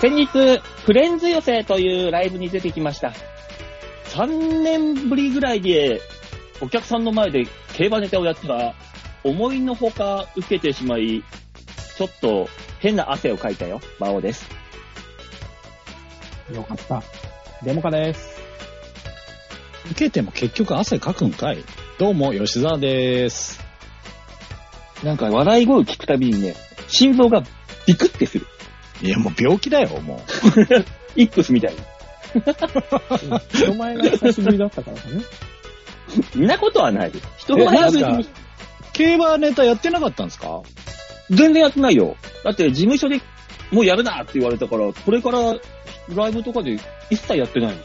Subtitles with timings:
[0.00, 0.26] 先日、
[0.86, 3.12] フレンズ寄せというライブに出てきました。
[4.06, 6.00] 3年ぶりぐらいで、
[6.62, 7.44] お客さんの前で
[7.74, 8.74] 競馬ネタをやったら、
[9.24, 11.22] 思いのほか受けてしまい、
[11.98, 12.48] ちょっと
[12.78, 13.82] 変な汗をかいたよ。
[13.98, 14.48] 馬王です。
[16.50, 17.02] よかった。
[17.62, 18.40] デモカです。
[19.90, 21.62] 受けても結局汗かくんかい
[21.98, 23.60] どうも、吉沢です。
[25.04, 26.54] なんか笑い声を聞くたびにね、
[26.88, 27.42] 心臓が
[27.86, 28.46] ビクってする。
[29.02, 30.20] いや、もう病気だよ、もう。
[31.20, 31.78] イップスみたいに。
[33.54, 35.22] 人前が久しぶりだったからかね。
[36.32, 37.12] そんなことはない。
[37.38, 38.28] 人え前は別になんか
[38.92, 40.60] 競馬ネタやってなかったんですか？
[41.30, 42.16] 全然やってないよ。
[42.44, 43.20] だって事務所で
[43.70, 45.54] もうやるなって言われたから、これから
[46.14, 46.78] ライブとかで
[47.10, 47.78] 一切やってないの。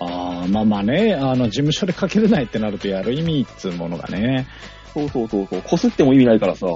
[0.00, 4.46] ああ、まあまあね、あの、事務所でかけれないってなるとやる意味っつうものがね。
[4.94, 5.62] そうそうそうそう。
[5.62, 6.66] こすっても意味ないからさ。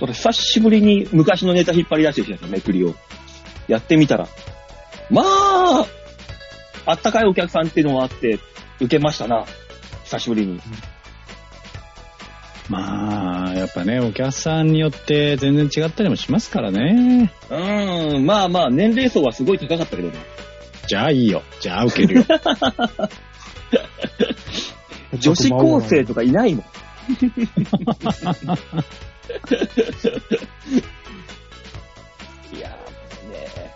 [0.00, 2.94] から久しぶりに昔のネタ引っ張り出してきためくりを。
[3.70, 4.28] やってみたら。
[5.10, 5.86] まあ、
[6.86, 8.40] あったかいお客さんっていうのもあって、
[8.80, 9.44] 受けましたな。
[10.04, 10.60] 久しぶりに。
[12.68, 17.32] まあ、やっぱね、お客さんによって全然違ったりもしますからね。
[17.50, 20.14] うーん、まあまあ、年齢層はすごい高かったけどね。
[20.86, 21.42] じゃあいいよ。
[21.60, 22.26] じゃあ受けるよ。
[25.18, 26.64] 女子高生とかいないもん。
[32.52, 33.74] いやーね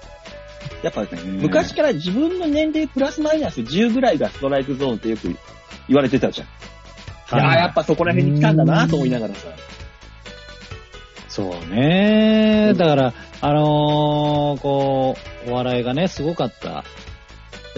[0.83, 5.35] やっぱね、昔から自分の年齢プラスマイナス10ぐらいがストライクゾーンってよく
[5.89, 6.47] 言われてたじゃん。
[6.47, 9.49] いやーやっぱそこら辺に来たんだなと思いながらさ。
[11.29, 12.75] そうね。
[12.77, 15.17] だから、あのーこ
[15.47, 16.85] う、お笑いがね、すごかった。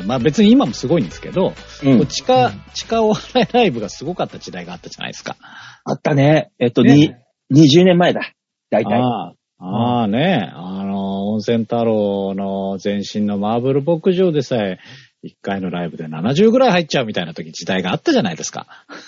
[0.05, 5.37] まあ別に今もすごいんですけど、うん地下、地下お笑いライブがすごかった時代があったじゃないですか。
[5.85, 6.51] あったね。
[6.59, 7.15] えっと、ねに
[7.53, 8.33] 20年前だ。
[8.71, 9.01] 大体。
[9.01, 14.79] ああ、ああね、あの、温泉太郎の前身のマーブル牧場でさえ、
[15.25, 18.67] 1回のライブで70ぐらい入っちゃうみたいな時時代があったじゃないですか。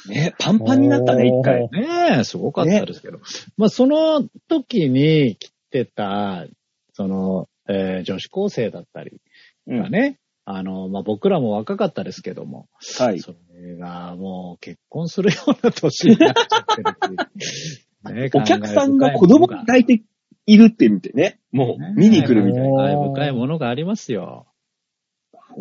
[0.08, 1.68] ね、パンパンになったね、一回。
[1.70, 3.20] ねえ、すごかったですけど。
[3.56, 6.46] まあその時に来てた、
[6.92, 9.20] その、えー女子高生だったり
[9.66, 9.82] うん。
[9.82, 13.20] がね、あの、まあ僕らも若かったですけども、はい。
[13.20, 16.96] それがもう結婚するような年になっちゃってる
[18.04, 20.02] ねお客さんが子供が抱いて
[20.46, 23.12] いるって見てね、もう見に来るみたいな。
[23.12, 24.46] 深いものがありますよ。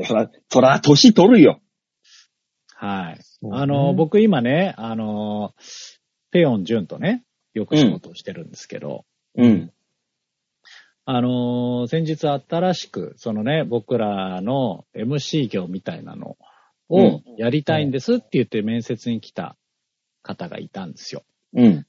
[0.05, 1.59] そら、そら、年取るよ。
[2.73, 3.19] はい。
[3.51, 5.53] あの、僕今ね、あの、
[6.31, 9.05] ペヨンジュンとね、よく仕事をしてるんですけど、
[9.35, 9.71] うん。
[11.05, 16.37] あの、先日新しく、そのね、僕らの MC 業みたいなの
[16.89, 19.57] をうんやりたいんですって言って面接に来た
[20.21, 21.23] 方がいたんですよ。
[21.53, 21.85] うん。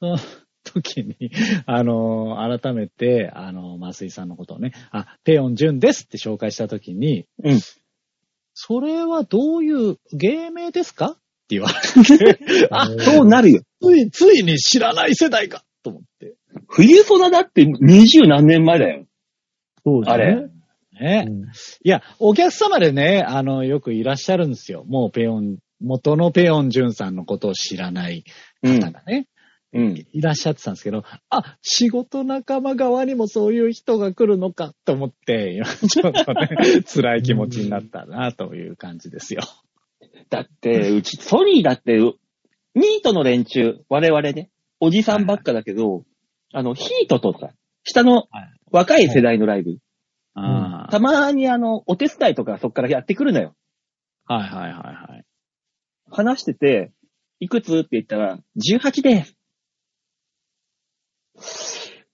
[0.00, 0.18] その
[0.64, 1.30] 時に、
[1.66, 7.60] あの、改めて、あの、増井さんのことをね、あ、ペヨンジュンですって紹介した時に、うん。
[8.54, 11.06] それはどういう芸名ですか？
[11.06, 13.62] って言われて、 あ、そうなるよ。
[13.82, 16.34] つい、ついに知らない世代かと思って。
[16.68, 19.06] 冬ソナだって二十何年前だよ。
[19.84, 20.24] そうですね。
[20.24, 20.48] あれ。
[21.00, 21.24] ね。
[21.28, 24.84] うんいや、お客様でね、あの、よくいらっしゃるんですよ。
[24.86, 28.24] もうペヨン、元のペヨンジュンさんのことを知らない
[28.62, 28.92] うん方。
[28.92, 29.26] がね、
[29.74, 30.06] うん。
[30.12, 36.48] いらっしゃってたんですけど、あ、仕事仲間側にもそういう人が来るのかと思って、今 ちょっとね、
[36.86, 39.42] 辛い気持ちになったなという感じですよ。
[40.30, 42.14] だって、うち、ソニーだって、ニー
[43.02, 46.04] トの連中、我々ね、おじさんばっかだけど、
[46.52, 47.50] あの、ヒートとか、
[47.82, 49.78] 下のはい若い世代のライブ、
[50.34, 53.54] あたまにあの、お手伝いとかそっからやってくるのよ。
[54.26, 55.24] あはいはいはいはい。
[56.10, 56.92] 話してて、
[57.38, 59.36] いくつって言ったら、18です。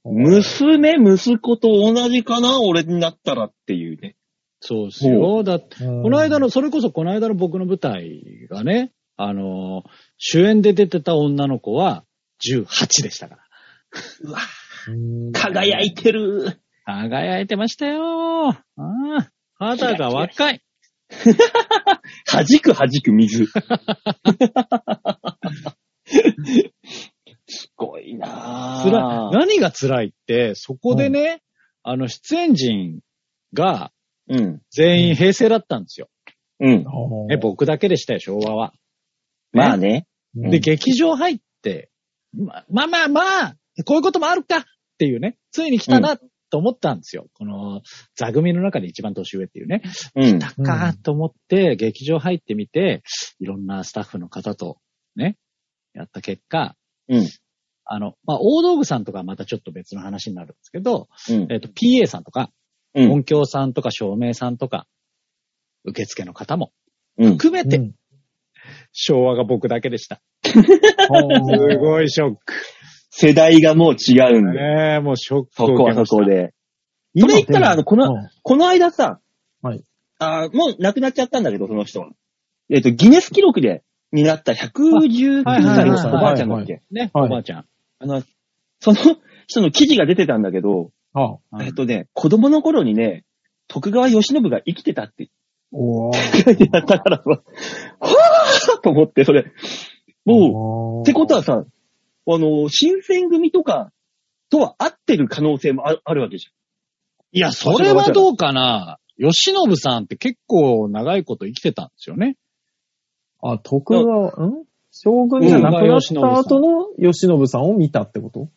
[0.05, 4.17] 娘、息子と同じかな俺になったらっていうね。
[4.61, 5.43] そうですよ。
[5.43, 9.85] だって、うんこの間の、それこそこの間の僕の舞台がね、あの、
[10.17, 12.05] 主演で出てた女の子は
[12.47, 13.43] 18でしたから。
[14.23, 14.39] うわ、
[14.89, 16.61] うん輝いてる。
[16.85, 18.51] 輝いてましたよ。
[18.51, 20.63] ああ肌が若い。
[22.25, 23.47] 弾く弾く水。
[27.81, 29.03] すごいな辛い。
[29.03, 29.31] ぁ。
[29.33, 31.43] 何が辛いって、そこでね、
[31.83, 33.01] あの、出演陣
[33.55, 33.93] が
[34.31, 34.63] うん。
[34.71, 36.09] 全員平成だったんですよ。
[36.61, 36.85] うん。
[37.27, 38.73] ね、僕だけでしたよ、昭和は。
[39.53, 40.07] まあね。
[40.37, 41.91] うんで、劇場入って、
[42.33, 44.65] ま、まあまあまあ、こういうこともあるかっ
[44.97, 46.17] ていうね、ついに来たな
[46.51, 47.27] と思ったんですよ。
[47.35, 47.83] この
[48.15, 49.83] 座組の中で一番年上っていうね。
[50.15, 50.39] うん。
[50.39, 53.03] 来たかと思って、劇場入ってみて、
[53.41, 54.79] いろんなスタッフの方と
[55.17, 55.37] ね、
[55.95, 56.77] やった結果、
[57.09, 57.27] うん。
[57.93, 61.53] あの、まあ、大道具さんとかはまたちょっと別の話になるんですけど、うん。
[61.53, 62.53] えっ、と、PA さんとか、
[62.95, 63.11] うん。
[63.11, 64.87] 音響さんとか照明さんとか、
[65.85, 66.71] 受付の方も
[67.19, 67.33] うん。
[67.33, 67.95] 含めて、うん
[68.93, 70.21] 昭和が僕だけでした。
[70.45, 70.59] すす
[71.79, 72.55] ごいショック。
[73.11, 74.59] 世代がもう違うんで。
[74.61, 76.17] ねえ、もうショックそこはを受けました。
[76.17, 76.55] そこで。
[77.17, 79.21] それ言ったら、あの、この、うんこの間さ、
[79.63, 79.83] はい
[80.19, 82.11] あーもう亡くなっちゃったんだけど、その人は。
[82.69, 83.83] えっ、と、ギネス記録で、
[84.13, 86.83] になった119はいはいはいはい歳のおばあちゃんだっけ？
[86.91, 87.65] ね、はいおばあちゃん。
[88.01, 88.23] あの、
[88.81, 88.97] その
[89.47, 93.25] 人の記事が出てたんだけど、あえっとね、子供の頃にね、
[93.69, 95.31] 徳川義信が生きてたって
[95.73, 99.53] お書いてあったからさ、はぁーと思って、それ。
[100.25, 101.65] もう、うってことはさ、あ
[102.27, 103.93] の、新選組とか
[104.51, 106.49] とは合ってる可能性もああるわけじ
[107.33, 108.99] いや、それはどうかな。
[109.19, 112.37] 吉信さんって結構長いこと生きてたんですよね。
[113.43, 114.65] あ、徳川、ん？
[114.93, 118.49] 将軍じゃなくなった後の吉信さんを見たってこと？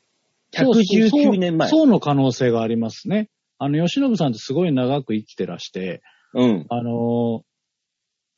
[0.57, 0.68] ゃん。
[0.68, 1.69] 119年前。
[1.69, 3.30] そうそうの可能性がありますね。
[3.59, 6.01] あの、吉信さんってすごい長く生きてらして、
[6.33, 6.65] うん。
[6.69, 7.41] あのー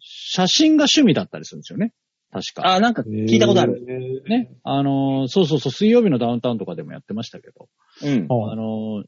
[0.08, 1.92] 写真が趣味だったりするんですよね。
[2.32, 2.76] 確か。
[2.76, 3.82] あ、なんか聞いたことある。
[4.28, 4.52] ね。
[4.64, 7.68] あのーそうそうそう、水曜日のダウンタウンとかでもやってましたけど。
[8.04, 8.28] うん。
[8.28, 9.04] はあの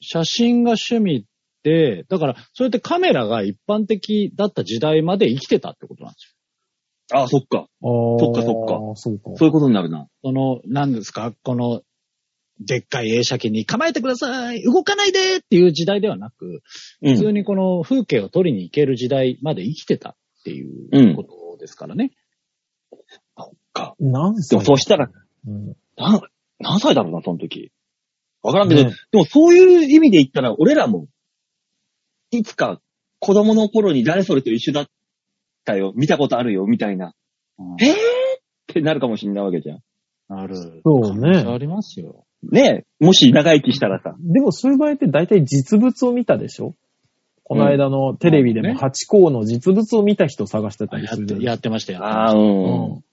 [0.00, 1.24] 写真が趣味
[1.62, 6.33] で、だから、そうやってカメラが一般的だった時代まで生きてたってことなんですよ。
[7.12, 7.66] あ、そっか。
[7.82, 8.96] そそっかそっか。
[8.96, 9.30] そうか。
[9.36, 10.08] そういうことになるな。
[10.22, 11.32] その、何ですか？
[11.42, 11.82] この、
[12.60, 16.62] でっかい映写機に構えてください動かないでっていう時代ではなく、
[17.02, 17.16] うん。
[17.16, 20.62] 普通にこの風景を撮りに行ける時代まで生きてたってい
[21.12, 22.12] うことですからね。
[23.74, 23.94] か。
[23.98, 25.10] 何歳でもそうしたら、
[25.46, 26.20] うんな
[26.60, 27.70] 何歳だろうな、その時。
[28.42, 31.08] わからんけど、ねでもそういう意味で言ったら、俺らも、
[32.30, 32.80] いつか
[33.18, 34.86] 子供の頃に誰それと一緒だっ
[35.64, 37.14] たよ、見たことあるよ、みたいな。
[37.58, 37.92] うんえー？
[37.92, 37.96] っ
[38.66, 39.80] てなるかもしれないわけじゃん。
[40.28, 40.56] ある。
[40.56, 42.24] そうね可能性ありますよ。
[42.50, 44.14] ねえ、もし長生きしたらさ。
[44.20, 46.74] でもそういう場合って大体実物を見たでしょ？
[47.46, 52.02] この間のテレビでもねハチ公の実物を見た人探してたりやってするじゃないやってましたよ。
[52.02, 52.38] ああ、う。
[52.38, 52.44] うん
[52.98, 53.04] ん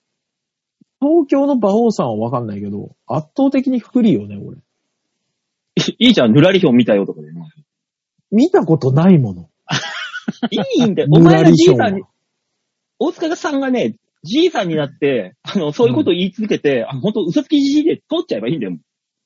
[1.03, 4.57] 東京の馬王さんはわかんないけど、圧倒的に不利よね、俺。
[5.97, 7.29] いいじゃん、ぬらりひょん見たよとかで。
[8.31, 9.49] 見たことないもの。
[10.51, 11.07] いいんだよ。
[11.11, 12.03] おぬ前がらりひょんはじいさんに、
[13.03, 18.77] 大塚さんがね、じいさんになって、あの、そういうことを言い続けて、あ本当嘘つきじじいで通っちゃえばいいんだよ。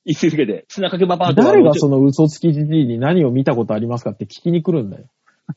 [0.06, 0.64] 言い続けて。
[0.68, 5.08] 砂かけババアとか誰がその嘘つきじじいに何を見たことありますかって聞きに来るんだよ。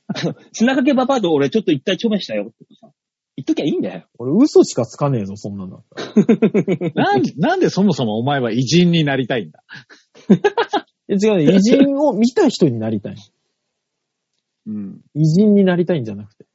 [0.52, 2.92] 砂かけババアと俺ちょっと一体ちょめしたよってさ。
[3.38, 4.04] 言っときゃいいんだよ。
[4.18, 6.92] 俺嘘しかつかねえぞ、そんなんだったら。
[7.14, 9.64] なんで、なんでそもそもお前は偉人になりたいんだ？
[11.08, 13.16] え違うね、偉人を見た人になりたい。
[14.68, 15.02] うん。
[15.16, 16.46] 偉人になりたいんじゃなくて。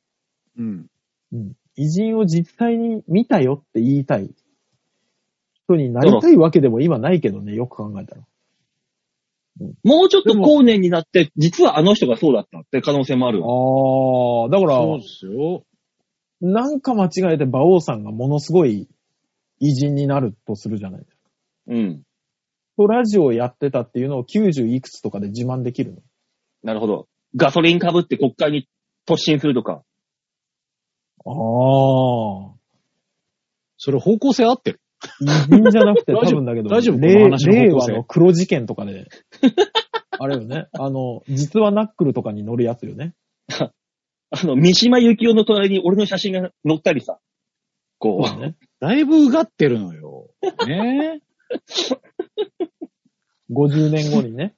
[0.59, 0.87] うん。
[1.35, 1.53] うん。
[1.77, 4.31] 偉人を実際に見たよって言いたい
[5.67, 8.23] 人になりたいわけでも今ないけどね、よく考えたら。
[9.83, 13.49] もうちょっと後年になって、実はあの人がそうだったって可能性もあるわ。
[13.49, 15.65] ああ、だから、そうですよ。
[16.41, 18.89] なんか間違えて馬王さんがものすごい
[19.61, 21.19] 偉人になるとするじゃないですか。
[21.69, 22.03] うん。
[22.77, 26.03] とラジオをやってたっていうのを90いくつとかで自慢できるの？
[26.65, 27.07] なるほど。
[27.37, 28.69] ガソリン被って国会に
[29.09, 29.83] 突進するとか。
[31.27, 32.55] ああ。
[33.77, 34.81] それ方向性合ってる？
[35.21, 36.41] 偉人じゃなくて 多大丈夫？
[36.41, 36.99] 分だけど、大丈夫？
[36.99, 39.09] の話の令方向性和の黒事件とかで、
[40.11, 43.15] あれよね、あの、実はナックルとかに乗るやつよね。
[43.49, 47.21] あの、三島由紀夫の隣に俺の写真が載ったりさ。
[47.99, 48.41] こう。
[48.41, 48.57] ね。
[48.81, 50.29] だいぶうがってるのよ。
[50.67, 51.21] ね
[53.51, 54.55] 50年後にね。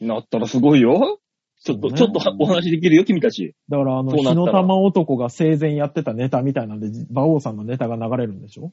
[0.00, 1.18] なったらすごいよ。
[1.64, 3.54] ちょっと、ねちょっとお話できるよ、君たち。
[3.68, 8.72] だからあの、火の玉男が生前やってたネタみたいなんで、馬王さんのネタが流れるんでしょ？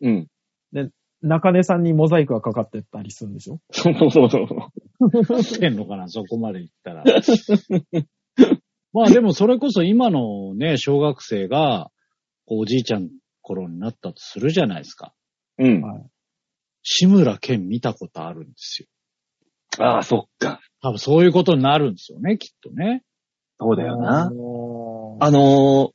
[0.00, 0.28] うん。
[1.22, 3.60] 中根さんにモザイクがかかってたりするんでしょ？
[3.72, 4.46] そうそうそう。
[5.38, 5.42] え。
[5.42, 7.04] してんのかな、そこまで行ったら。
[8.92, 11.90] まあでもそれこそ今のね、小学生が、
[12.46, 13.10] こうおじいちゃん
[13.42, 15.12] 頃になったとするじゃないですか。
[15.58, 15.82] うん。
[15.82, 16.02] はい
[16.82, 18.88] 志村けん見たことあるんですよ。
[19.84, 20.60] ああ、そっか。
[20.82, 23.02] 多分そういうことになるんですよね、きっとね。
[23.58, 24.22] そうだよな。
[24.22, 25.90] ああのー、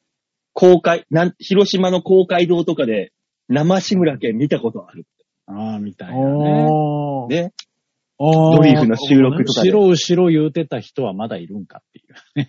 [0.54, 3.12] 公開、なん、広島の公会堂とかで、
[3.50, 5.06] 生志村けん見たことある。
[5.48, 6.68] ああ、みたいあなね。
[6.68, 7.54] ーね。
[8.18, 12.48] ドリフの収録とかで後ろ後ろ言うてた人はまだいるんかっていう。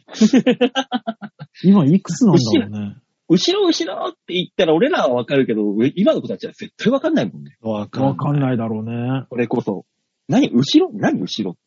[1.64, 2.97] 今いくつなんだろうね。
[3.28, 7.57] 後ろ後ろって言ったら俺らはわかるけど、上今の子たちは絶対わかんないもんね。
[7.61, 9.25] わわかんないだろうね。
[9.28, 9.85] これこそ。
[10.28, 10.90] 何後ろ？
[10.95, 11.50] 何後ろ？
[11.52, 11.65] って。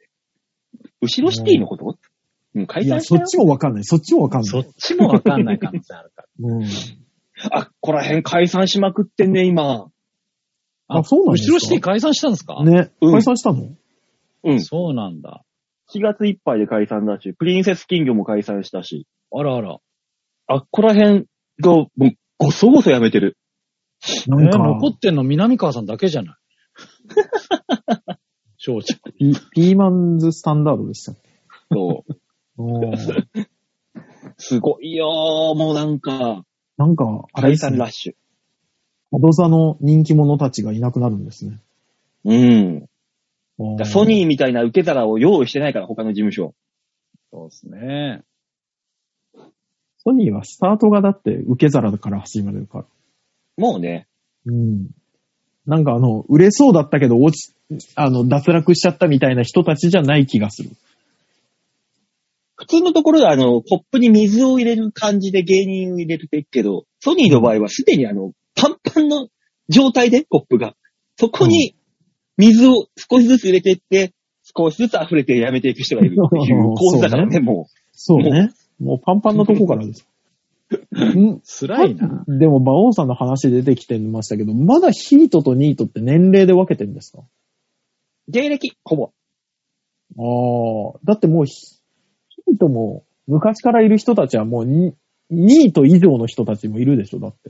[1.01, 1.97] 後ろシティのこと？
[2.55, 3.19] うん、解いや、散したよ。
[3.19, 3.83] そっちもわかんない。
[3.83, 4.49] そっちもわかんない。
[4.49, 6.27] そっちもわかんない可能性あるから。
[6.39, 6.65] うん。
[7.51, 9.87] あ、ここら辺解散しまくってんね、今。
[10.87, 11.51] あ、そうなんですか？
[11.51, 12.63] 後ろシティ解散したんですか？
[12.63, 12.91] ね。
[13.01, 13.75] うん解散したの？
[14.43, 14.61] うん。
[14.61, 15.43] そうなんだ。
[15.93, 19.77] 7月いっぱいで解散だし、プリンセス金魚も解散したし、あらあら。
[20.47, 21.25] あっこら辺
[21.61, 23.37] が、もう、ごそごそやめてる。
[24.27, 26.35] なんか、えー残ってんの南川さんだけじゃない？
[28.59, 29.13] 正直。
[29.17, 31.29] ピピーマンズスタンダードでしたっけ
[31.71, 32.13] そう。
[32.61, 33.25] おー
[34.37, 36.45] すごいよー、もうなんか、
[36.77, 38.13] なんか、あれ解ですね散ラッシュ。
[39.15, 41.61] アドザの人気者たちがいなくなるんですね。
[42.25, 42.89] うん。
[43.85, 46.53] ソニーみたいな受け皿を用意してないから、他の事務所。
[47.31, 48.23] そうですね。
[49.99, 52.85] ソニーはスタートがだって受け皿から始まるから。
[53.57, 54.07] もうね、
[54.45, 54.89] うん。
[55.69, 57.53] なんかあの、売れそうだったけど落ち、
[57.93, 60.71] あの、脱落しちゃったみたいな人たちじゃない気がする。
[62.55, 69.27] 普通のところであの、コップに水を入れる感じで芸人を入れていくけど、ソニーの場合はすでにあの、パンパンの
[69.69, 70.73] 状態で、コップが。
[71.17, 71.75] そこに
[72.37, 74.11] 水を少しずつ入れていって、
[74.57, 78.49] 少しずつ溢れてやめていく人がいるっていう構図だからね、そうもそうね。
[78.79, 80.07] もうパンパンのとこからです。
[80.71, 82.23] ん辛いな。
[82.27, 87.19] でも、馬王さんの話出てきてましたけど、まだヒートとニートって年齢で分けてるんですか？
[87.19, 88.31] う。
[88.31, 89.11] 芸歴、ほぼ。
[90.17, 94.93] ああ、だってもうヒ、ヒートも昔からいる人たちはもうニ
[95.29, 97.49] ニート以上の人たちもいるでしょ、だって。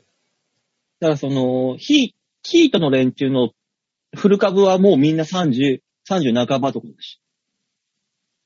[1.00, 3.52] だからその、ヒヒートの連中の
[4.16, 7.22] フル株はもうみんな30、30半ばとかだし。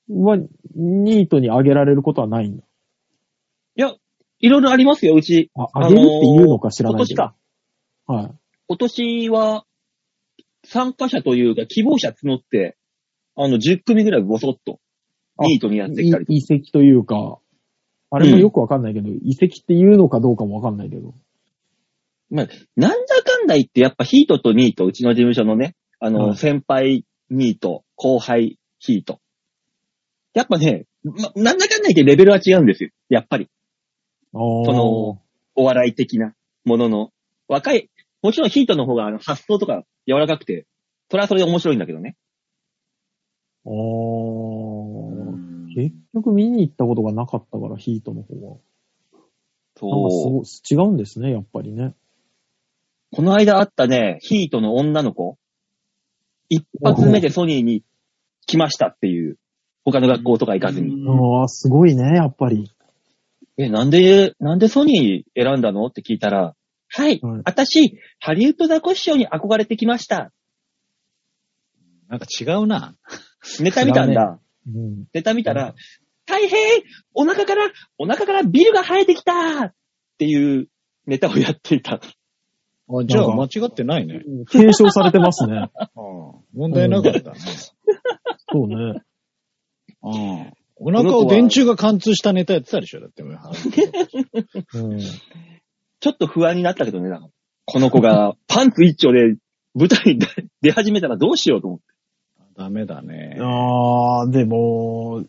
[0.09, 0.37] は、
[0.75, 2.63] ニートに上げられることはないんだ。
[4.43, 5.49] いろいろありますよ、うち。
[5.55, 7.23] あ、上げるって言うのか知らないけど。
[7.23, 7.33] 今年
[8.07, 8.13] か。
[8.13, 8.31] はい。
[8.67, 9.65] 今年は、
[10.65, 12.75] 参加者というか希望者募って、
[13.37, 14.81] あの、10組ぐらいボソッと、
[15.37, 17.39] あニートにやってきたりとかい遺跡というか、
[18.11, 21.13] あれもよくわかんないけど、遺跡って言うのかどうかもわかんないけど。
[22.29, 22.53] なんだ
[23.23, 29.19] かんだ言って、やっぱヒートとニート、うちの事務所のね、あの、はい先輩ニート、後輩ヒート。
[30.33, 32.89] やっぱね、ま、なんだかんだ言ってレベルは違うんですよ。
[33.07, 33.47] やっぱり。
[34.33, 35.21] そその、
[35.55, 36.33] お笑い的な
[36.65, 37.11] ものの。
[37.47, 37.89] 若い、
[38.21, 40.65] もちろんヒートの方があの発想とか柔らかくて、
[41.09, 42.15] それはそれで面白いんだけどね。
[43.65, 45.33] おー
[45.75, 48.57] 結局見に行ったことがなかったから、ヒートの方は。
[49.81, 50.77] なんかすそう。
[50.77, 51.93] ごい違うんですね、やっぱりね。
[53.11, 55.37] この間会ったね、ヒートの女の子、
[56.49, 57.83] 一発目でソニーに
[58.45, 59.37] 来ましたっていう、
[59.85, 61.05] 他の学校とか行かずに。
[61.07, 62.71] ああ、すごいね、やっぱり。
[63.57, 66.55] え、なんで、なんでソニー選んだのって聞いたら、
[66.89, 70.31] はい、はい私、ハリウッドザコシショウに憧れてきました。
[72.07, 72.95] なんか違うな。
[73.59, 74.39] ネタ見たんだ。
[74.67, 75.05] うん。
[75.13, 75.75] ネタ見たら、
[76.25, 76.83] 大変
[77.13, 79.73] お腹から、お腹からビルが生えてきたっ
[80.17, 80.69] ていう
[81.05, 81.95] ネタをやっていた。
[81.95, 84.21] あじゃあ間違ってないね。
[84.49, 85.69] 継承されてますね。
[86.53, 87.39] 問題なかったね。
[88.51, 89.01] そうね。
[90.03, 92.99] うんお腹を電柱が貫通したネタやってたでしょ？
[93.01, 93.23] だって。
[93.23, 93.27] う
[94.95, 94.99] ん。
[94.99, 97.29] ちょっと不安になったけどね、なんか
[97.65, 99.35] この子が パンツ一丁で
[99.75, 100.27] 舞台に出
[100.61, 101.85] 出始めたらどうしようと思って。
[102.55, 103.37] ダメだね。
[103.39, 105.23] ああ、でも、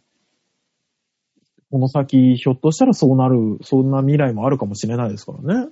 [1.70, 5.70] この先、ひょっとしたらそうなる、そんな未来もあるかもしれないですからね。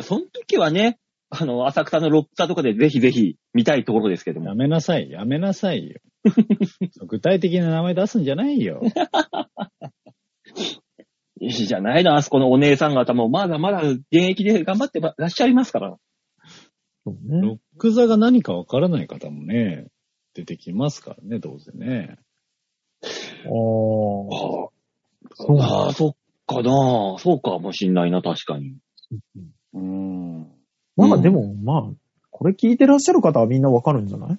[0.00, 0.98] その時はね、
[1.30, 4.54] あの、浅草のロック座とかでぜひぜひ見たいところですけどもや。
[4.54, 6.00] めなさい、やめなさいよ。
[7.06, 8.82] 具体的な名前出すんじゃないよ。
[11.40, 15.96] いいじゃないの、あそこのお姉さん方もまだまだ現役で頑張ってらっしゃいますから。
[17.04, 17.40] そうね。
[17.42, 19.88] ロック座が何かわからない方もね、
[20.34, 22.18] 出てきますからね、どうせね。
[23.02, 23.08] ああ。
[23.08, 23.10] あ
[25.34, 26.16] そうああ、そっ
[26.46, 27.16] かな。
[27.18, 28.76] そうかもしんないな、確かに。
[29.74, 30.40] うん。
[30.96, 31.92] なんかでも、まあ、
[32.30, 34.38] これ聞いてらっしゃる方はみんなわかるんじゃない？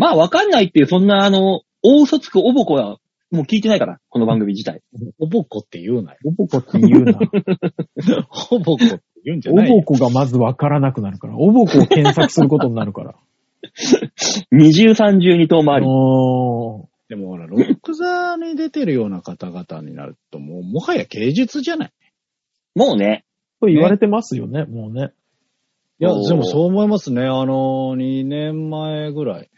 [0.00, 2.96] まあ、わかんないっていう、そんな、あの、大嘘つくおぼこは、
[3.30, 4.80] もう聞いてないから、この番組自体。
[5.20, 6.18] おぼこって言うなよ。
[6.24, 7.18] おぼこって言うな。
[8.50, 9.76] おぼこって言うんじゃおないよ。
[9.76, 11.36] ぼこがまずわからなくなるから。
[11.36, 13.14] おぼこを検索することになるから。
[14.50, 15.86] 二重三重二等回り。
[15.86, 21.92] おーでもほら、ロック座に出てるような方々になると、もう、もはや芸術じゃない
[22.74, 23.26] もうね。
[23.60, 25.12] と言われてますよね、もうね。
[25.98, 27.24] いや、でもそう思いますね。
[27.24, 29.50] あの、2年前ぐらい。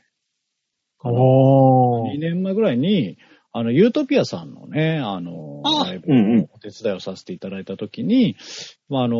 [1.05, 3.19] おー2年前ぐらいに、
[3.53, 8.37] あの、ユートピアさんのね、あの、あライブうんうんのお手伝いをさせていただいたときに、
[8.89, 9.17] まあ、あの、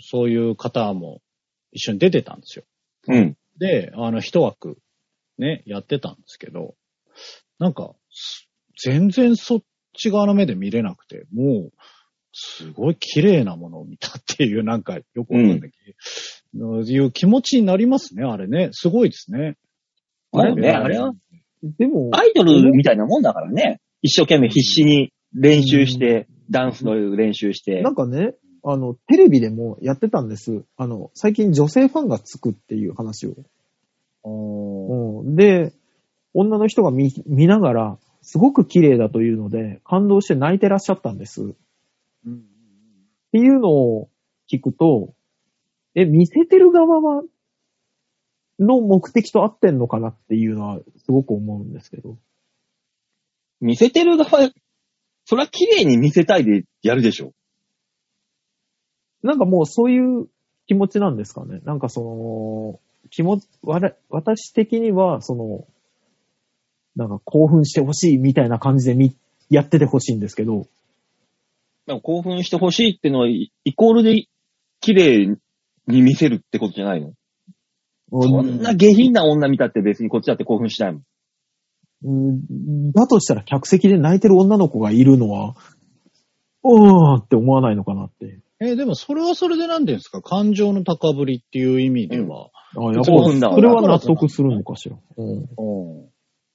[0.00, 1.20] そういう方も
[1.72, 2.64] 一緒に出てたんですよ。
[3.08, 3.36] うん。
[3.58, 4.78] で、あの、一枠、
[5.36, 6.74] ね、やってたんですけど、
[7.58, 8.48] なんか、す
[8.82, 9.60] 全然そっ
[9.92, 11.72] ち側の目で見れなくて、もう、
[12.32, 15.70] すごい綺麗なものを見たっていう、なんか、よくわかんない、
[16.54, 18.70] いう気持ちになりますね、あれね。
[18.72, 19.56] すごいですね。
[20.32, 21.12] もうね、あれは、
[21.62, 23.80] でも、アイドルみたいなもんだからね。
[24.02, 27.90] 一生懸命必死に練習して、ダンスの練習してな。
[27.90, 30.64] んかね、あの、テレビでもやってたんです。
[30.76, 33.34] あの、最近女性ファンがつくっていう話を。
[34.24, 35.72] うん、で、
[36.34, 41.42] 女の人が見見ながら、すごく綺麗だというので、感動して泣いてらっしゃったんです。
[41.42, 41.46] っ
[43.32, 44.08] ていうのを
[44.52, 45.14] 聞くと、
[45.94, 47.22] え、見せてる側は、
[48.58, 52.16] の目的と合ってんのかなっていうのはすごく思うんですけど。
[53.60, 54.50] 見せてる側、
[55.24, 57.32] そりゃ綺麗に見せたいでやるでしょ。
[59.22, 60.28] なんかもうそういう
[60.66, 61.60] 気持ちなんですかね。
[61.64, 65.66] なんかその、気持ち、わら私的には、その、
[66.94, 69.16] なんか興奮してほしいみたいな感じでみ、
[69.50, 70.66] やっててほしいんですけど、
[71.86, 74.26] でも興奮してほしいってのは、イイコールで
[74.80, 75.36] 綺麗
[75.86, 77.14] に見せるってことじゃないの？
[78.10, 81.02] そんな下品な女見たって別にこっちだって興奮しないもん。
[82.04, 85.56] うんだとしたら客席で泣いてる女の子がいるのは、
[86.62, 88.40] うーんって思わないのかなって。
[88.60, 90.22] えーでもそれはそれで何て言うんですか？
[90.22, 92.50] 感情の高ぶりっていう意味では。
[92.76, 94.96] あやっぱ興奮だわそれは納得するのかしら。
[95.16, 95.48] うん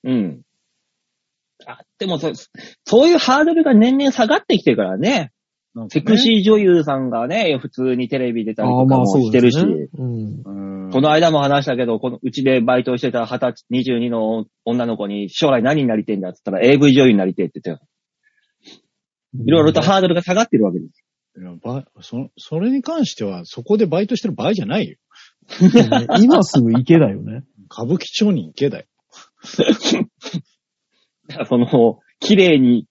[0.05, 0.41] うん。
[1.65, 2.31] あ、でもそ、
[2.85, 5.31] そういうハードルが年々下がってきてるからね。
[5.89, 9.87] セクシー女優さんがね、普通にテレビ出たりああ、とかもまあそうしてるし、ですね。
[9.97, 10.41] うん。
[10.45, 17.89] うんこの間も話したけど、このうちでバイトしてた20歳、22の女の子に将来何になりてえんだって言ったら AV 女優になりてえって言ってたよ。
[19.43, 21.03] いろいろとハードルが下がってるわけです。
[21.35, 24.97] いやばそそれに関しては、そこでバイトしてる場合じゃないよ。
[26.21, 27.43] 今すぐ行けだよね。
[27.71, 28.85] 歌舞伎町に行けだよ。
[31.27, 32.85] だからその、綺麗に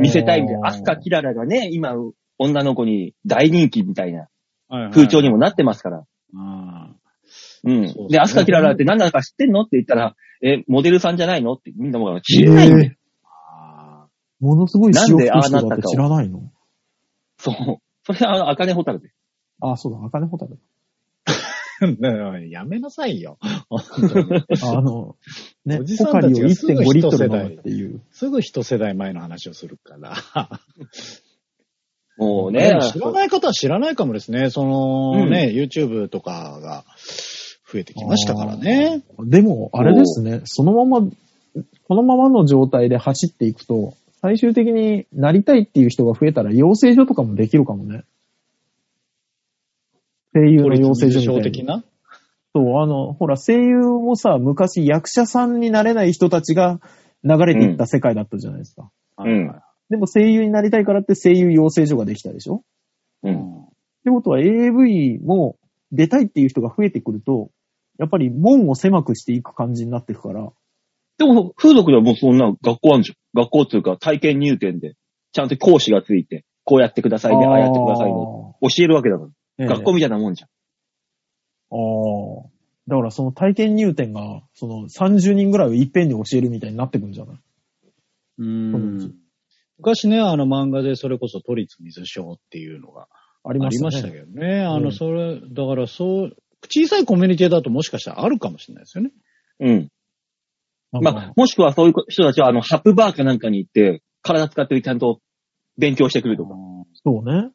[0.00, 1.96] 見せたいみたいな、アスカキララがね、今、
[2.38, 4.28] 女の子に大人気みたいな
[4.68, 6.04] はいはい風潮にもなってますから。
[6.34, 6.81] あ
[7.64, 8.08] うんそうそう。
[8.08, 12.92] で、アスカキララって何なのか知ってんのって言ったら、え、モデルさんじゃないのってみんなもう知らないんだよ。
[13.24, 14.06] あ
[14.40, 16.50] ものすごい潮吹く人なんでああなったかをだって知らないの？
[17.38, 17.54] そう。
[18.04, 19.14] それはあの、アカネホタルです。
[19.60, 20.58] あ、そうだ、赤根ホタル。
[21.80, 23.38] ー やめなさいよ。
[23.40, 25.16] あの、
[25.64, 28.00] ね、おじさんたちがすぐ1.5リットル一世代っていう。
[28.10, 30.14] すぐ一世代前の話をするから。
[32.18, 32.78] もうね。
[32.92, 34.50] 知らない方は知らないかもですね。
[34.50, 36.84] そのね、YouTube とかが
[37.72, 39.02] 増えてきましたからね。
[39.20, 41.08] でも、あれですね、そのまま、
[41.88, 48.04] このままの状態で走っていくと、最終的になりたいっていう人が増えたら、養成所とかもできるかもね。
[50.34, 51.42] 声優の養成所みたいに。
[51.42, 51.82] 的な？
[52.54, 56.80] そう、あの、ほら、声優もさ、昔役者さんになれない人たちが
[57.24, 58.90] 流れていった世界だったじゃないですか。
[59.18, 62.62] うんはいでも声優になりたいからって声優養成所ができたでしょ？
[63.24, 63.64] うん。
[63.64, 63.68] っ
[64.04, 65.58] てことは AV も
[65.90, 67.50] 出たいっていう人が増えてくると、
[67.98, 70.50] やっぱり門を狭くしていく感じになっていくから、
[71.18, 73.16] でも、風俗ではもうそんな学校あるんじゃん。
[73.40, 74.94] 学校っていうか体験入店で、
[75.32, 78.12] ちゃんと講師がついて、こうやってくださいね、ああやってくださいね。
[78.14, 79.30] 教えるわけだから。
[79.58, 80.48] ええ学校みたいなもんじゃん。
[81.70, 81.76] あ
[82.46, 82.48] あ。
[82.88, 87.36] だからその体験入店が、その30人ぐらいをいっぺんに教えるみたいになってくるんじゃない？
[88.38, 89.14] うん
[89.78, 93.08] 昔ね、あの漫画でそれこそ都立水賞っていうのが
[93.44, 93.88] ありましたね。
[93.88, 94.64] ありましたけどね。
[94.64, 96.36] あの、うんそれ、だからそう、
[96.68, 99.10] 小さいコミュニティだともしかしたらあるかもしれないですよね。
[99.60, 99.88] うん。
[101.00, 105.20] まあ、もしくはそういう人たちは、あの、ハップバーかなんかに行って、体使ってちゃんと
[105.78, 106.54] 勉強してくるとか。
[107.04, 107.50] そうね。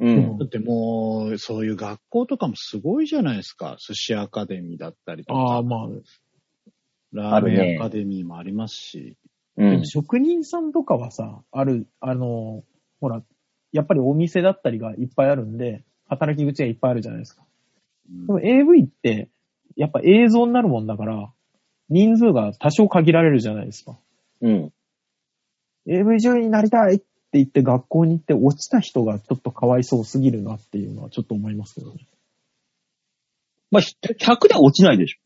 [0.00, 0.38] うん。
[0.38, 3.76] だってもう、そういう学校とかもすごいじゃないですか。
[3.78, 5.88] 寿司アカデミーだったりとああ、か、まあ、
[7.12, 9.16] ラーメンアカデミーもありますし。
[9.58, 9.86] うん。
[9.86, 12.64] 職人さんとかはさ、ある、あの、
[13.00, 13.22] ほら、
[13.70, 17.44] やっぱりお店だったりがいっぱいあるんで、働き口がいっぱいあるじゃないですか。
[18.10, 19.28] うんでも AV って、
[19.76, 21.30] やっぱ映像になるもんだから、
[21.88, 23.98] 人数が多少限られるじゃないですか。
[24.40, 24.72] うん。
[25.86, 32.06] AV 女優になりたいって言って学校に行って落ちた人がちょっとかわいそうすぎるなっていうのはちょっと思いますけどね。
[33.70, 35.18] まあ、100では落ちないでしょ。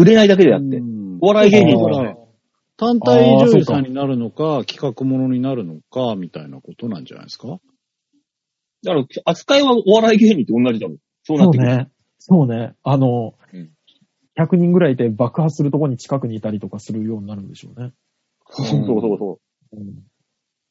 [0.00, 0.76] 売れないだけであって。
[0.76, 2.26] うんお笑い芸人とかねだから。
[2.76, 7.58] 単体女優さんになるのか、企画ものになるのか、みたいなことなんじゃないですか？
[8.84, 10.98] だから、扱いはお笑い芸人と同じだもん。
[11.24, 11.70] そうなってくる。
[11.70, 11.90] そうね。
[12.28, 12.74] そうね。
[12.82, 13.70] あの、うん
[14.38, 17.92] 100人ぐらいいて爆発するところに近くにいたりとかするようになるんでしょうね。
[18.48, 19.40] そうそうそうそ
[19.72, 20.04] うん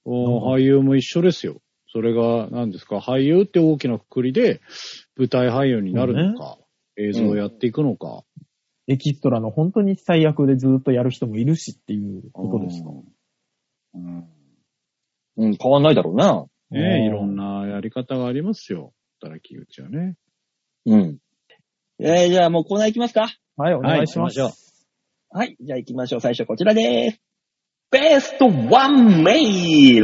[0.06, 1.62] お俳優も一緒ですよ。
[1.92, 4.62] それが、何ですか、俳優って大きなくくりで、
[5.18, 6.58] 舞台俳優になるのか、
[6.96, 8.24] 映像をやっていくのか。
[8.88, 12.90] エキストラの本当に最悪でずっとやる人もいるしっていうことですか。
[13.96, 14.20] うん。
[14.20, 14.28] う。
[15.38, 16.46] うん、変わんないだろうな。
[16.72, 18.94] ねうんいろんなやり方がありますよ。
[19.20, 20.16] 働き口はね。
[20.86, 21.18] うん。
[22.00, 24.40] えー、じゃあもうコーナー行きますかはい、お願いします。
[24.40, 24.68] はい行きましょ
[25.30, 25.58] はい。
[25.60, 26.22] じゃあ行きましょう。
[26.22, 27.20] 最初こちらです。
[27.92, 30.04] ベストワンメイル。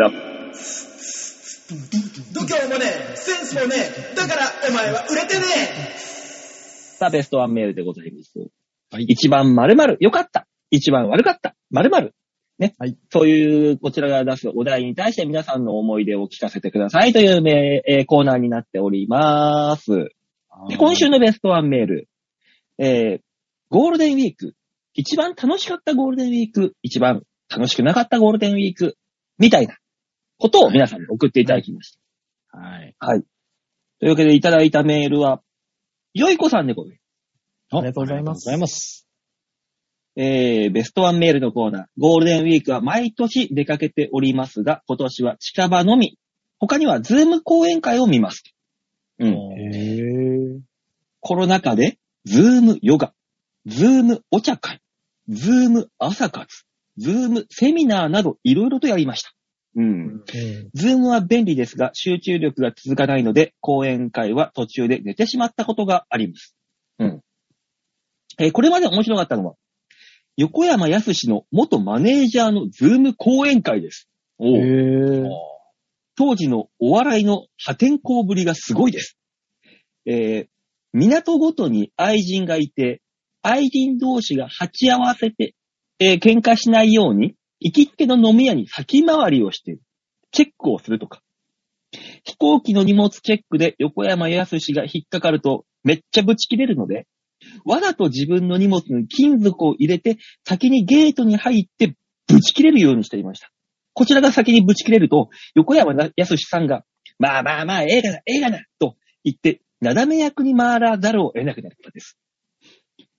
[2.33, 3.75] 度胸もねえ、センスもね
[4.11, 5.43] え、だからお前は売れてね
[6.97, 8.39] さあ、ベストワンメールでございます。
[8.91, 10.47] はい一番〇〇良かった。
[10.71, 11.55] 一番悪かった。
[11.71, 12.15] 〇〇。
[12.59, 12.75] ね。
[12.77, 12.97] はい。
[13.11, 20.09] そういう、こちらが出すお題に対して皆さんの思い出を聞かせてくださいというえーコーナーになっております。
[20.69, 22.09] で今週のベストワンメール。
[22.77, 23.21] えー、
[23.69, 24.55] ゴールデンウィーク。
[24.93, 26.73] 一番楽しかったゴールデンウィーク。
[26.83, 28.97] 一番楽しくなかったゴールデンウィーク。
[29.37, 29.77] みたいな
[30.37, 31.97] ことを皆さんに送っていただきまし
[32.51, 32.57] た。
[32.57, 32.95] はい。
[32.99, 33.23] はい。
[33.99, 35.41] というわけでいただいたメールは、
[36.13, 37.03] よいこさんでございます。
[37.71, 39.07] あありがとうございますありがとうございます。
[40.15, 41.85] えー、ベストワンメールのコーナー。
[41.97, 46.19] ゴールデンウィークは毎年出かけておりますが、今年は近場のみ。
[46.59, 48.43] 他にはズーム講演会を見ます。
[49.19, 49.29] うん。
[49.29, 50.22] へぇ
[51.23, 53.13] コロナ禍で、ズームヨガ、
[53.65, 54.81] ズームお茶会、
[55.29, 56.65] ズーム朝活、
[56.97, 59.31] ズームセミナーなどいろいろとやりました。
[59.77, 60.23] うん。
[60.73, 66.55] ズームは便利ですが、集中力が続かないので、講演会は途中で寝てしまったことがあります。
[66.99, 67.21] うん。
[68.37, 69.55] えーこれまで面白かったのは、
[70.35, 74.09] 横山やすしの元マネージャーのズーム講演会です。
[74.39, 74.45] お
[76.15, 79.17] 当時のお笑いの破天荒ぶりがすごいです。
[80.05, 80.52] えー
[80.93, 83.01] 港ごとに愛人がいて、
[83.41, 85.55] 愛人同士が鉢合わせて、
[85.99, 89.77] えー喧嘩しないように、行きつけの飲み屋に先回りをして、
[90.31, 91.21] チェックをするとか。
[92.23, 97.07] 飛行機の荷物チェックで横山康が引っかかるとめっちゃブチ切れるので、
[97.65, 101.95] わざと自分の荷物に金属を入れて、先にゲートに入って
[102.27, 103.51] ブチ切れるようにしていました。
[103.93, 106.83] こちらが先にブチ切れると、横山康さんが、
[107.19, 112.17] まあまあまあ、映画だ、映画だ、と言って、なだめ役に回らざるを得なくなったです。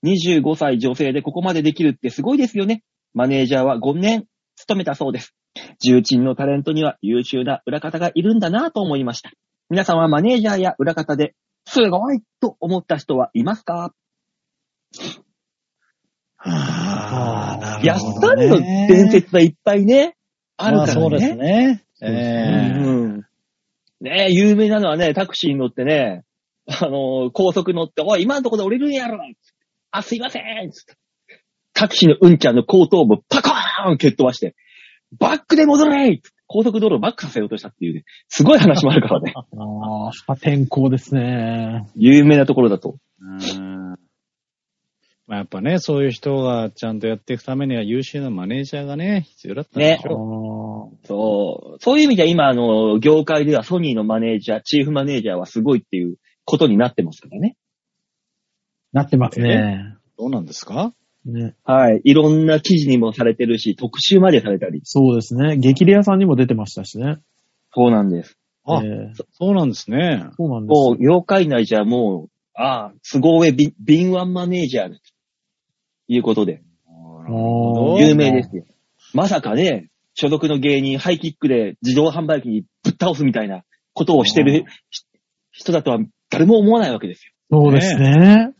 [0.03, 2.83] 25歳女性でここまでできるってすごいですよね。
[3.13, 4.25] マネージャーは5年
[4.55, 5.35] 勤めたそうです。
[5.79, 9.31] 重鎮のタレントには優秀な裏方がいるんだなと思いました。
[9.69, 11.33] 皆さんはマネージャーや裏方で、
[11.65, 13.93] すごいと思った人はいますか？
[16.37, 20.15] ああ、なやっるほさんの伝説はいっぱいね、
[20.57, 20.99] あるからね。
[20.99, 21.83] まあそうですね。
[22.01, 23.25] ええうん。
[24.01, 26.23] ねえ、有名なのはね、タクシーに乗ってね、
[26.67, 29.19] あのー高速乗って、おい、今のところで降りるんやろ
[29.91, 30.95] あ、すいませんつって
[31.73, 34.55] タクシーのうんちゃんの後頭部パカーン蹴っ飛ばして、
[35.19, 39.33] バックで戻れ高速道路をバックさせようとしたっていうね、すごい話もあるからね。
[39.35, 41.85] ああ、破天荒ですね。
[41.95, 42.95] 有名なところだと。
[43.19, 43.95] うん
[45.27, 51.77] まあやっぱね、そういう人がちゃんとやっていくためには優秀なマネージャーがね、必要だったんでしあょーそう。
[51.79, 57.57] そういう意味では今、あの、業界ではソニーのマネージャー、チーフマネージャーはすごいっていうことになってますからね。
[58.93, 59.95] なってますね。
[60.17, 60.93] どうなんですか？
[61.25, 61.55] ね。
[61.63, 62.01] はい。
[62.03, 64.81] いろんな記事にもされてるし、特集までされたり。
[64.83, 65.57] そうですね。
[65.57, 67.17] 激レアさんにも出てましたしね。
[67.73, 68.37] そうなんです。
[68.67, 70.25] あええそうなんですね。
[70.37, 75.01] そうなんですもう、業界内じゃもう、ああ、凄上び敏腕マネージャーだと
[76.07, 76.63] いうことで、
[77.27, 78.63] おー有名ですよ。
[79.13, 85.01] まさかね、所属の芸人ハイキックで自動販売機にぶっ倒すみたいなことをしてるひ
[85.51, 85.99] 人だとは
[86.35, 87.33] 誰も思わないわけですよ。
[87.51, 88.53] そうですね。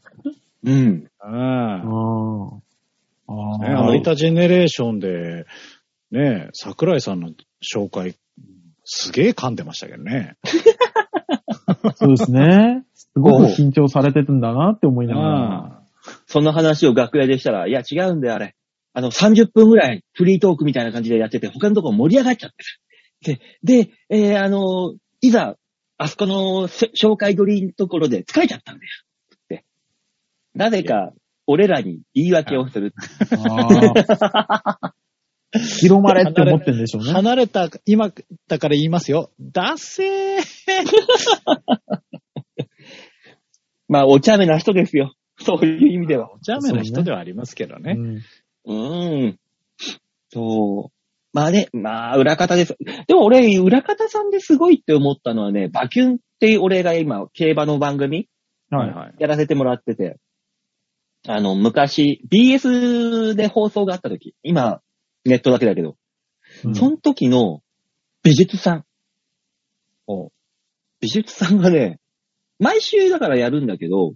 [0.64, 0.74] うん。
[0.74, 1.10] うん。
[1.20, 2.66] あー
[3.28, 3.90] あね、ー。
[3.92, 5.46] アイタジェネレーションで、
[6.12, 8.16] ね、桜井さんの紹介、
[8.84, 10.36] すげえ噛んでましたけどね。
[11.96, 12.84] そうですね。
[12.94, 15.82] すごく緊張されてるんだなって思いながら。
[16.28, 18.56] その話を楽屋でしたら、いや違うんだよ、あれ。
[18.94, 22.52] あの、30分ぐらいフリートークみたいな感じでやってて、他のところ盛り上がっちゃっ
[23.24, 25.56] てで、で、えーあの、いざ、
[25.98, 28.90] あそこのせ紹介撮りのところで疲れちゃったんだよ。
[29.34, 29.66] って。
[30.54, 31.14] なぜか、
[31.48, 32.94] 俺らに言い訳をする。
[35.80, 37.12] 広まれって思ってんでしょうね。
[37.12, 38.12] 離れた、今
[38.48, 39.32] だから言いますよ。
[39.40, 40.42] ダッセー
[43.88, 45.16] まあ、お茶目な人ですよ。
[45.38, 46.34] そういう意味では。
[46.34, 47.96] お茶目な人ではありますけどね。
[47.98, 48.22] うん
[48.66, 49.40] うーん。
[50.30, 50.95] そう。
[51.36, 52.78] まあね、まあ、裏方です。
[53.08, 58.30] でも俺、裏方さんですごいって思ったのはね、バキュンっていう俺が今、競馬の番組
[58.70, 59.16] はいはい。
[59.20, 60.16] やらせてもらってて、
[61.28, 64.80] あの、昔、BS で放送があった時、今、
[65.26, 65.98] ネットだけだけど、
[66.64, 67.62] うんその時の
[68.24, 68.86] 美術さん。
[71.02, 72.00] 美術さんがね、
[72.60, 74.14] 毎週だからやるんだけど、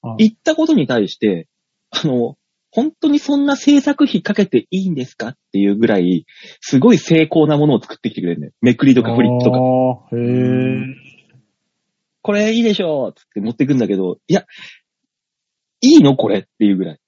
[0.00, 1.48] はい行ったことに対して、
[1.90, 2.38] あの、
[2.76, 6.26] 本当にそんな制作費かけていいんですかっていうぐらい、
[6.60, 8.50] すごい精巧なものを作ってきてくれるね。
[8.60, 9.56] めくりとかフリップとか。
[9.56, 11.16] あーへえ。
[12.20, 14.44] これいいでしょうつって持ってくんだけど、いや、
[15.80, 16.98] いいのこれっていうぐらい。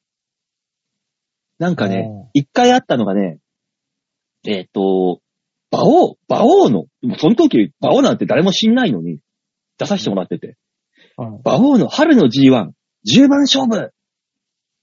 [1.58, 3.38] なんかね、一回あったのがね、
[4.46, 5.20] えっ、と、
[5.70, 9.18] 馬王、馬王の、もうその時、馬王なんて誰も知んないのに、
[9.76, 10.56] 出させてもらってて、
[11.18, 12.70] はい馬王の春の G1、
[13.04, 13.92] 10番勝負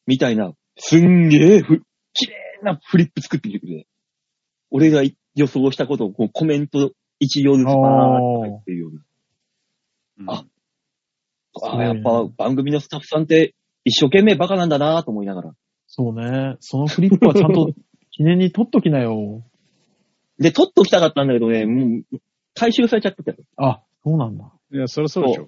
[0.05, 1.81] みたいな、すんげえふ、
[2.13, 2.33] 綺麗
[2.63, 3.87] なフリップ作ってきてくれて、
[4.71, 5.03] 俺が
[5.35, 10.33] 予想したことをこうコメント一行ずつバーって書いてるような。
[10.33, 10.45] あ
[11.61, 15.51] ああ、やっぱ番組のスタッフさんって一生懸命バカなんだなと思いながら。
[15.87, 16.57] そうね。
[16.59, 17.71] そのフリップはちゃんと
[18.11, 19.43] 記念に取っときなよ。
[20.39, 22.19] で、撮っときたかったんだけどね、もう、
[22.53, 23.37] 回収されちゃってたよ。
[23.57, 24.51] あ、そうなんだ。
[24.71, 25.47] いや、そりゃそうでしょ。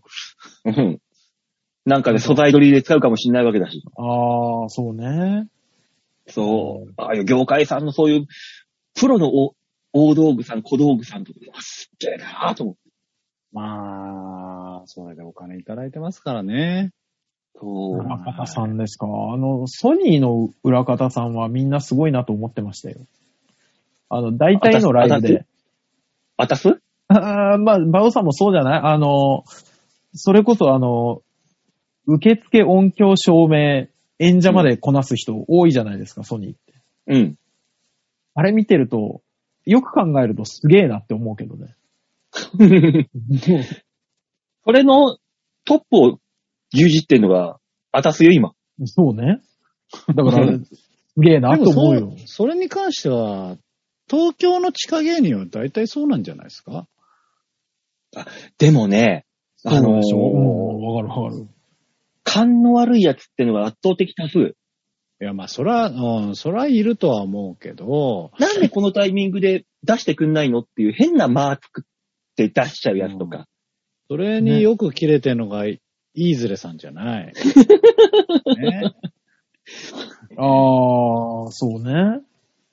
[0.65, 1.01] うん。
[1.87, 3.81] なんかね、素材取りで使うかもしんないわけだし。
[3.95, 5.47] ああ、そうね。
[6.27, 6.93] そう。
[6.97, 8.27] ああいう業界さんのそういう、
[8.93, 9.55] プロのお
[9.93, 12.81] 大道具さん、小道具さんとか、すっげえなーと思って。
[13.53, 16.91] まあ、それでお金いただいてますからね。
[17.55, 17.99] そう。
[17.99, 19.07] 裏方さんですか。
[19.07, 22.97] あの、ソニーの裏方さんはみんなすごいなと思ってましたよ。
[24.09, 25.45] あの、大体のライブで。
[26.35, 28.81] あたすあーまあ、バオさんもそうじゃない？
[28.83, 29.45] あの、
[30.13, 31.21] それこそあの、
[32.07, 33.87] 受付音響照明、
[34.19, 36.73] 演者までこなす人多いじゃないですか、ソニーって。
[37.07, 37.37] うん。
[38.33, 39.21] あれ見てると、
[39.65, 41.75] よく考えるとすげえなって思うけどね。
[44.63, 45.17] それの
[45.65, 46.19] トップを
[46.73, 47.59] 牛耳ってんのが、
[47.91, 48.53] あたすよ、今。
[48.85, 49.41] そうね。
[50.15, 52.27] だから、 すげえなと思うよそう。
[52.27, 53.57] それに関しては、
[54.09, 56.87] 東京の地下芸人は大体そうなんじゃないですか？
[58.57, 59.25] でもね、
[59.65, 60.19] あのーう
[60.79, 61.47] ん、わかるわかる。
[62.37, 64.55] 勘の悪いやつってのが圧倒的多数。
[65.19, 71.85] いや、まあ、そら、うん、そらいるとは思うけど、なんでこのタイミングで出してくんないのっていう変な間作っ
[72.35, 73.47] て出しちゃうやつとか。
[74.09, 77.25] それによく切れてるのが、イーズレさんじゃない。
[77.25, 77.33] ね
[80.37, 82.21] ああ、そうね。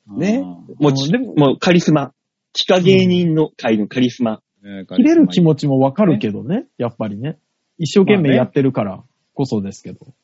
[0.07, 2.13] ねうんもうち、でももうカリスマ。
[2.53, 4.43] 地下芸人の会のカリスマ。
[4.63, 7.39] ね切れる気持ちもわかるけどね、やっぱりね。
[7.79, 9.03] 一生懸命やってるから
[9.35, 10.15] こそですけど。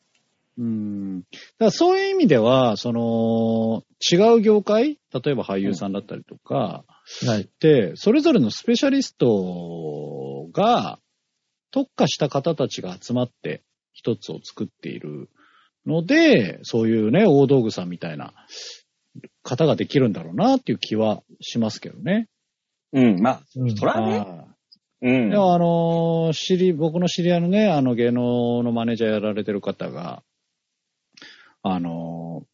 [0.58, 1.20] うん。
[1.20, 4.98] だからそういう意味では、その、違う業界？
[5.12, 6.84] 例えば俳優さんだったりとか、
[7.26, 7.48] はい。
[7.60, 10.98] で、それぞれのスペシャリストが、
[11.72, 15.28] 特化した方たちが集まって一つを作っている
[15.86, 18.34] ので、そういうね、大道具さんみたいな
[19.44, 22.28] 方ができるんだろうなっていう気はしますけどね。
[22.92, 24.49] うん、まあ、うんそらね。
[25.02, 25.36] はいうんで。
[25.36, 30.22] もあの、知り、僕の知り合いのね、あの芸能のマネージャーやられてる方が、
[31.62, 32.44] あの、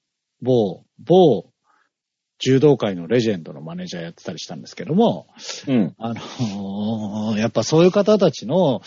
[0.43, 1.51] 某、某、
[2.39, 5.27] 柔道界のレジェンドのマネージャーやってたりしたんですけども、
[5.67, 5.95] うん。
[5.99, 8.83] あの、やっぱそういう方たちの、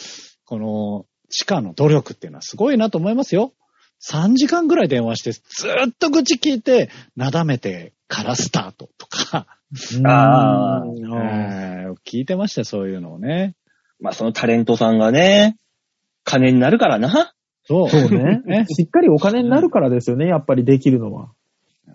[0.46, 3.54] この、地下の努力っていうのはすごいなと思いますよ。
[4.02, 9.59] 3時間ぐらい電話して、ずーっと愚痴聞いて、なだめてからスタートとか、
[10.06, 13.56] あーうんえー聞いてましたよ、そういうのをね。
[14.00, 15.58] まあ、そのタレントさんがね、
[16.24, 17.34] 金になるからな。
[17.66, 17.90] そう。
[17.90, 18.66] そうね ね。
[18.68, 21.32] しっかりお金になるからですよね、やっぱりできるのは。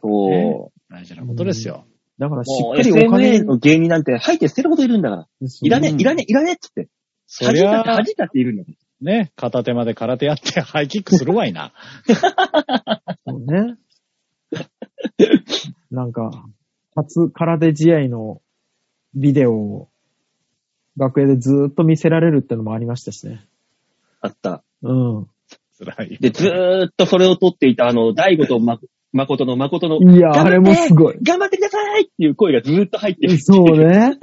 [0.03, 0.31] そう。
[0.31, 1.85] ね大事なことですよ。
[2.19, 5.27] だからしもうっかりお金 SMA の芸人なんて入って捨てるほどいるんだから。
[5.63, 6.89] いらねうんいらねいらねっつって。
[7.27, 8.77] そりゃ恥じたって、恥じたっているんだから。
[9.13, 11.73] ね、片手まで空手やってハイキックするわいな。
[13.27, 13.77] そうね。
[15.91, 16.31] なんか、
[16.95, 18.41] 初空手試合の
[19.15, 19.89] ビデオを
[20.97, 23.47] 楽屋でずーっと見せられるってのもありましたしね。
[24.21, 24.63] あった。
[24.83, 25.27] うん。
[25.79, 26.19] 辛い。
[26.21, 28.79] で、ずーっとそれを撮っていた、あの、大悟とま、
[29.13, 31.19] 誠の誠の、いや、あれもすごい。
[31.23, 33.39] 頑張ってくださいっていう声がずーっと入ってる。
[33.39, 34.19] そうね。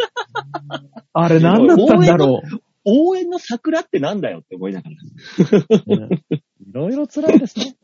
[1.14, 2.42] あれ何だったんだろ
[2.86, 6.06] 応援の桜ってなんだよって思いながら。
[6.06, 6.10] う。
[6.10, 6.24] ね
[6.60, 7.76] いろいろ辛いですね。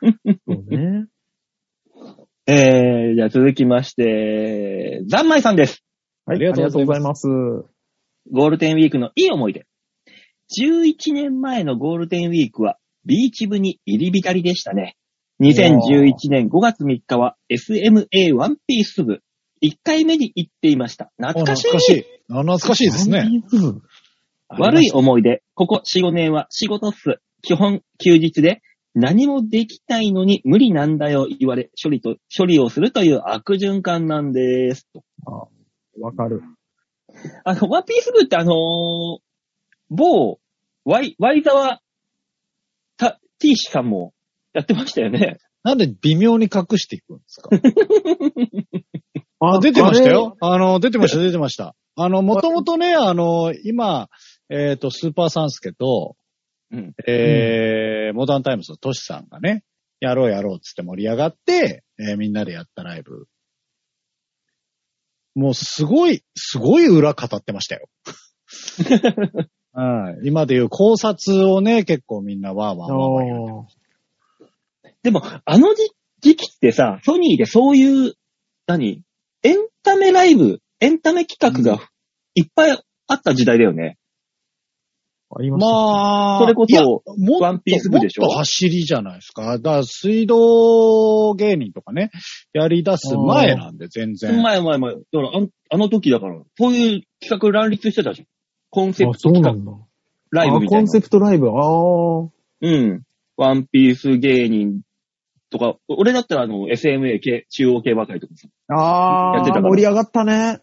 [0.46, 1.06] そうね。
[2.50, 5.84] えー、じゃあ続きまして、ざんまいさんです。
[6.24, 7.26] はい、あありがとうございます。
[7.28, 9.66] ゴールデンウィークのいい思い出。
[10.58, 14.96] 11年前のゴールデンウィークは、ビーチ部に入り浸りでしたね。
[15.42, 19.20] 2011年5月3日は SMA ワンピース部。
[19.62, 21.12] 1回目に行っていました。
[21.18, 21.68] 懐かしい。
[21.68, 22.04] あ懐かしい。
[22.30, 23.28] あ懐かしいですね。
[23.52, 23.82] うん
[24.48, 25.42] 悪い思い出。
[25.54, 27.20] ここ4、5年は仕事っす。
[27.42, 28.62] 基本休日で
[29.00, 34.88] 何もできないのに無理なんだよ言われ、処理と、処理をするという悪循環なんです。
[36.00, 36.42] わかる。
[37.44, 39.18] あの、ワンピース部ってあのー
[39.90, 40.38] 某、
[40.84, 41.80] ワイ、ワイザワ、
[42.96, 44.12] た、ティーシさんも
[44.52, 45.38] やってましたよね。
[45.62, 47.50] なんで微妙に隠していくんですか？
[49.40, 50.36] あ あ、出てましたよ。
[50.40, 51.74] あの、出てました、出てました。
[51.94, 54.08] あの、もともとね、あの、今、
[54.50, 56.16] えっ、と、スーパーサンスケと、
[56.70, 56.94] うん。
[57.06, 59.62] えーモダンタイムズのトシさんがね、
[60.00, 63.26] やろうやろうっつって盛り上がって、えーみんなでやったライブ。
[65.34, 67.88] もうすごい、すごい裏語ってましたよ。
[69.72, 73.66] はい今でいう考察をね、結構みんなわーわーわー
[75.02, 78.14] でも、あの時時期ってさ、ソニーでそういう、
[78.66, 79.02] 何？
[79.44, 81.80] エンタメライブ、エンタメ企画が
[82.34, 83.98] いっぱいあった時代だよね。
[85.30, 85.72] ありました。
[85.72, 87.02] まあ、それこそいやもっ
[87.38, 88.22] とワンピース部でしょ？
[88.22, 89.58] もっと走りじゃないですか。
[89.58, 92.10] だから水道芸人とかね、
[92.52, 94.40] やり出す前なんで、全然。
[94.42, 94.94] 前前前。
[94.94, 98.26] だからあん、あの時だから、そういう企画乱立してたじゃん。
[98.70, 99.86] コンセプあ、ト企画そうなんだ。
[100.30, 101.00] ライブみたいなあコンセ。
[101.00, 101.48] プトライブ？
[101.50, 102.28] ああ。
[102.60, 103.02] うん。
[103.36, 104.80] ワンピース芸人
[105.50, 108.48] とか、俺だったらあの、SMA 系中央競馬会とかさ。
[108.74, 110.60] ああ、やってたから盛り上がったね。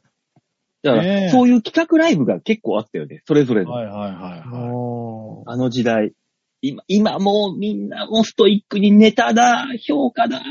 [0.86, 3.22] だから、そういう企画ライブが結構あったよね。
[3.26, 3.72] それぞれの。
[3.72, 4.70] はいはいはいあはい。
[4.72, 6.14] ーあの時代。
[6.62, 10.42] 今、今もうみんなもうストイックにネタだ、評価だ、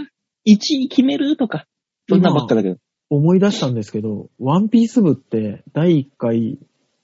[0.46, 1.66] 1位決めるとか、
[2.08, 2.76] そんなんばっかだけど。
[3.10, 6.58] 思い出したんですけど、ワンピース部って第1回、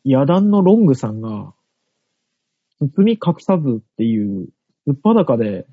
[0.05, 1.55] 野団のロングさんが、
[2.81, 4.49] 包み隠さずっていう、
[4.87, 5.67] すっぱだかで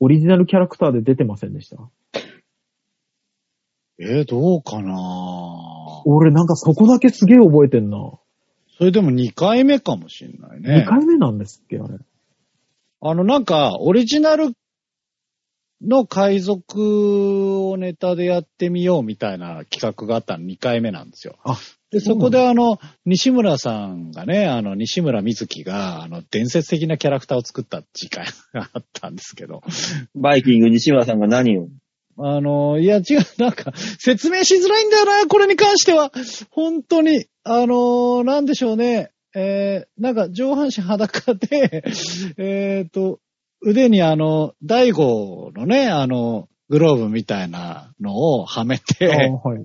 [0.00, 1.76] オリジナルキャラクターで出てませんでした？
[3.98, 6.02] えー、どうかな？
[6.04, 7.98] 俺なんかそこだけすげえ覚えてんな。
[8.76, 10.86] それでも2回目かもしんない2ね。
[10.88, 11.98] 回目なんですっけ、あれ。
[13.00, 14.52] あの、なんか、オリジナル
[15.82, 21.36] の海賊をネタでやってみようみたいな企画があったの2回目なんですよ。
[21.44, 21.56] あ、
[21.90, 29.62] で、そこであの、西村さんがね、あの、西村瑞希が、あの、伝説的なキャラクターを作った時間があったんですけど、
[30.16, 31.68] バイキング西村さんが何を？
[32.18, 33.02] あの、いや違う、
[33.38, 36.12] なんか、説明しづらいんだよな、これに関しては。
[36.50, 39.10] 本当に、あの、なんでしょうね。
[39.36, 41.84] えー、なんか上半身裸で、
[42.38, 43.18] えっと、
[43.60, 49.64] 腕にあの、大悟のね、あの、グローブみたいなのをはめあて、はい。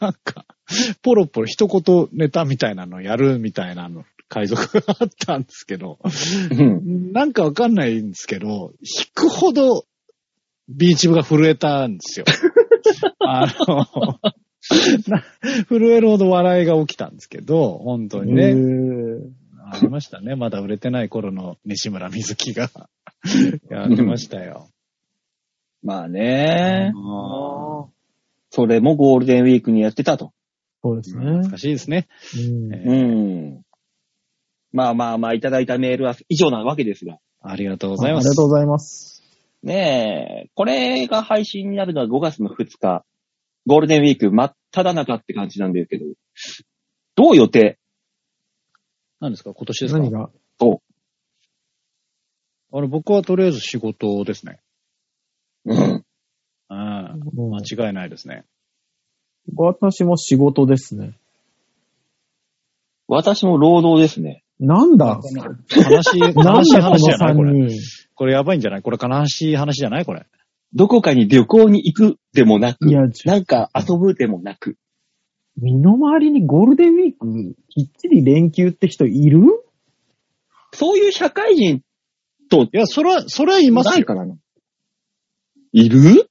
[0.00, 0.44] なんか、
[1.02, 5.98] ポロポロ一言ネタみたいなのやるみたいなの、海賊があったんですけど、
[6.50, 7.12] うん。
[7.12, 9.84] なんかわかんないんですけど、引くほど
[10.70, 12.26] ビーチ部が震えたんですよ。
[13.20, 13.86] あの、
[15.08, 15.24] な
[15.68, 18.54] 震えるほど笑いが起きたんですけど、本当にへね。
[18.54, 19.20] ー
[19.72, 20.34] ありましたね。
[20.36, 22.70] まだ売れてない頃の西村瑞希が
[23.70, 24.68] やってましたよ。
[25.82, 26.92] まあね。
[26.94, 27.86] あー
[28.52, 30.32] それもゴールデンウィークにやってたと。
[30.82, 31.24] そうですね。
[31.24, 32.08] 難しいですね。
[32.36, 33.06] うんえう
[33.58, 33.62] ん。
[34.72, 37.18] まあまあまあ、いただいたメールは以上なわけですが。
[37.42, 38.24] ありがとうごあざいます。
[38.24, 39.19] りがとうございます。
[39.62, 43.04] ねえ、これが配信になるのは5月の2日。
[43.66, 46.04] ゴールデンウィーク真っ只中って感じなんですけど。
[47.14, 47.78] どう予定？
[49.20, 49.52] 何ですか？
[49.52, 50.00] 今年ですか？
[50.00, 50.30] 何が？
[52.72, 54.60] あの僕はとりあえず仕事ですね。
[55.66, 55.76] うん。
[55.76, 56.04] うん。
[56.70, 58.44] うん間違いないですね。
[59.56, 61.18] 私も仕事ですね。
[63.08, 64.44] 私も労働ですね。
[64.60, 65.18] なんだ？
[65.74, 67.68] 悲しい、 悲しいだこの話じゃないこ3れ。
[67.68, 67.80] 人？
[68.14, 68.82] これやばいんじゃない？
[68.82, 70.04] これ悲しい話じゃない？
[70.04, 70.26] これ。
[70.74, 74.76] どこかに旅行に行くでもなくい、や、なんか遊ぶでもなく。
[75.56, 79.40] 身の回りにゴールデンウィーク、きっちり連休って人いる？
[80.72, 81.82] そういう社会人
[82.50, 83.92] といや、それは、それはいますよ。
[83.92, 84.36] ないからな。
[85.72, 86.28] いる？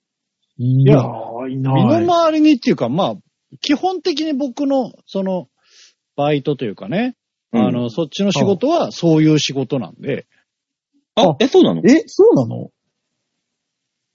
[0.57, 1.01] いや
[1.49, 2.05] い身ない。
[2.05, 3.15] の回りにっていうか、まあ、
[3.61, 5.47] 基本的に僕の、その、
[6.15, 7.18] バイトというかね、あ
[7.51, 10.27] うんの、そっちの仕事はそういう仕事なんで、
[11.15, 11.81] あ、え、そうなの？
[11.85, 12.71] え、そうなの？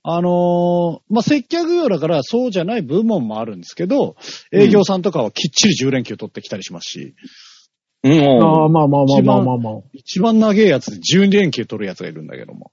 [0.07, 4.16] あのーまあ、接客業だからそうじゃない部門もあるんですけど、
[4.53, 7.14] 営業さんとかはきっちり10連休取ってきたりしますし、
[8.03, 8.42] うん。
[8.42, 9.83] ああ、まあまあまあまあまあまあ。
[9.94, 12.70] 一番長いやつで12連休取るやつがいるんだけども。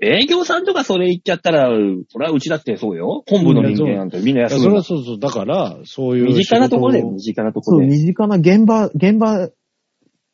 [0.00, 1.68] 営業さんとかそれ言っちゃったら、
[2.08, 3.22] それはうちだってそうよ。
[3.28, 6.24] 本部の人間なんてみんないやそれはそうそう、だから、そういう。
[6.24, 7.92] 身近なところで、身近なとこそう、ろで。
[7.92, 9.48] 身近な現場、現場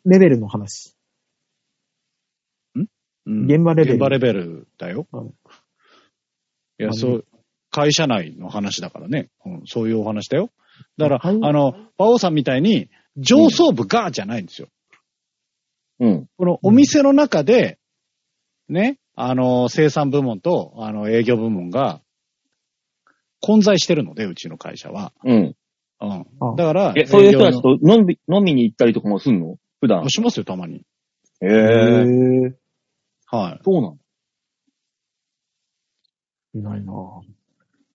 [0.05, 0.97] レベルの話。
[2.75, 5.07] うん現場レベル現場レベルだよ。
[5.13, 5.27] はい
[6.79, 7.27] いや、そう、
[7.71, 9.29] 会社内の話だからね。
[9.45, 10.49] うん、そういうお話だよ。
[10.97, 12.89] だから、はいあの、馬王さんみたいに、
[13.19, 14.69] 上層部がじゃないんですよ。
[16.01, 16.27] うん。
[16.39, 17.79] このお店の中で、
[18.71, 22.01] ね、あの、生産部門と、あの、営業部門が、
[23.43, 25.13] 混在してるので、うちの会社は。
[25.25, 25.57] うん。
[26.01, 26.27] うん。
[26.41, 29.57] あだから、え、そういう人たちと飲み、飲みに行ったりとかもすんの？
[29.81, 30.09] 普段の。
[30.09, 30.83] しますよ、たまに。
[31.41, 31.55] へへえ。
[32.49, 32.55] ー
[33.27, 33.61] はい。
[33.65, 33.99] そうなの
[36.53, 37.23] いないなぁ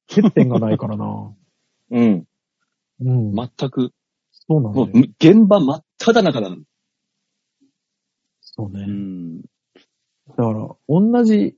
[0.08, 1.34] 欠点がないからな
[1.92, 2.28] うん。
[3.02, 3.34] うん。
[3.34, 3.92] 全く。
[4.32, 6.56] そうなんだよもう、現場真っ只中だ。
[8.42, 8.86] そうね。
[8.88, 9.42] うん。
[9.42, 9.48] だ
[10.36, 11.56] から、同じ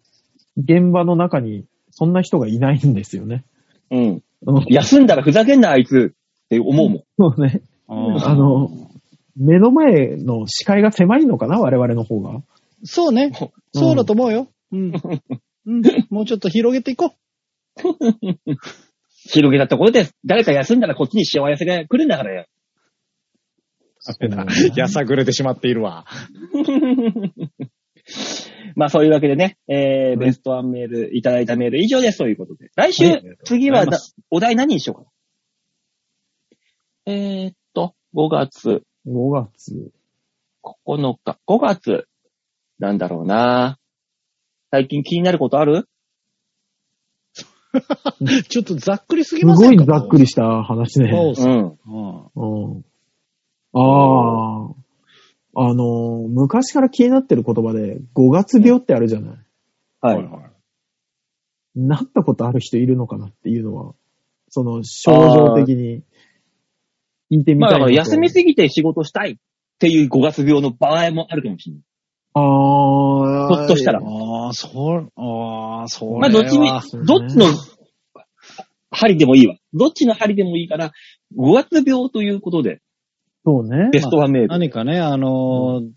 [0.57, 3.45] 現場の中にそんな人がいないんですよね。
[3.91, 4.23] うん。
[4.45, 6.13] うん休んだらふざけんな、あいつ
[6.45, 7.03] って思うもん。
[7.17, 7.61] そうね。
[7.87, 7.95] あ
[8.35, 8.69] の、
[9.37, 12.41] 目の前の視界が狭いのかな我々の方が。
[12.83, 13.31] そうね。
[13.73, 14.47] そうだと思うよ。
[14.71, 14.93] うん。
[15.65, 15.81] うん。
[16.09, 17.13] もうちょっと広げていこ
[19.29, 22.45] 広げたところで、誰か休んだらこっちに幸せが来るんだからよ。
[24.75, 24.79] う。
[24.79, 26.05] やさぐれてしまっているわ。
[28.75, 32.69] まあそういうわけでね、えー、ベストワンメール、いただいたメール以上ですということで。
[32.75, 33.85] 来週、はい次は
[34.29, 35.09] お題何にしようかな？
[37.13, 39.91] えー、っと、5月5月。
[40.63, 42.07] 9日、5月、
[42.79, 43.79] なんだろうな
[44.71, 45.87] 最近気になることある？
[48.49, 49.85] ちょっとざっくりすぎすませんか？
[49.85, 51.11] ごいざっくりした話ね。
[51.11, 51.53] そうそう。
[51.53, 52.31] うん。
[52.35, 52.85] うんうん。
[53.73, 54.73] ああ。
[55.59, 59.37] あの、昔から気になってる言葉で、5月病ってあるじゃない。
[60.01, 60.23] はい。
[60.23, 60.51] はい。
[61.79, 63.93] なったことある人いるのかなっていうのは、
[64.49, 66.03] その症状的に
[67.31, 69.35] 聞いてみたいなと休みすぎて仕事したいっ
[69.79, 71.83] ていう5月病の場合もあるかもしれない。
[72.33, 73.55] ああ。
[73.55, 76.19] ひょっとしたらああ、そう、ああ、そう。
[76.19, 76.69] まあどっちに
[77.05, 77.45] どっちの
[78.91, 79.55] 針でもいいわ。
[79.73, 80.91] どっちの針でもいいから、
[81.37, 82.81] 5月病ということで、
[83.45, 83.89] そうね。
[83.91, 84.47] ベストワンメール。
[84.49, 85.89] 何かね、あのー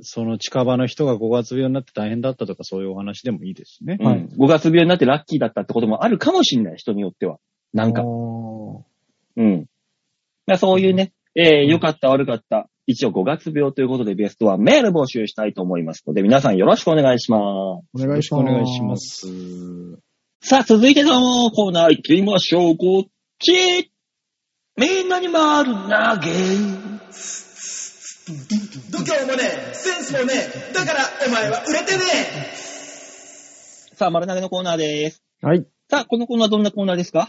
[0.00, 3.96] その近場の人が5月病になって大変だったとかそういうお話でもいいですしね。
[3.98, 7.38] うん5月病になってラッキーだったってこともあるかもしれない、人によっては。
[7.72, 9.66] なんかうん。
[10.48, 12.68] まあそういうね、えー、良かった悪かった。
[12.86, 18.02] 一応5月病ということでベストワンメール募集したいと思いますので、皆さんよろしくお願いします。
[18.02, 18.44] お願いします。
[18.44, 18.96] よろしくお願いしま。
[18.96, 19.26] す。
[20.40, 22.76] さあ、続いてのコーナー行ってみましょう。
[22.78, 23.90] こっち
[24.78, 26.30] みんなに回る投げ。
[28.90, 30.32] 度胸もねえ、センスもね
[30.70, 32.02] え、だからお前は売れてね
[33.96, 35.22] さあ、丸投げのコーナーです。
[35.42, 35.66] はい。
[35.90, 37.28] さあ、このコーナーはどんなコーナーですか？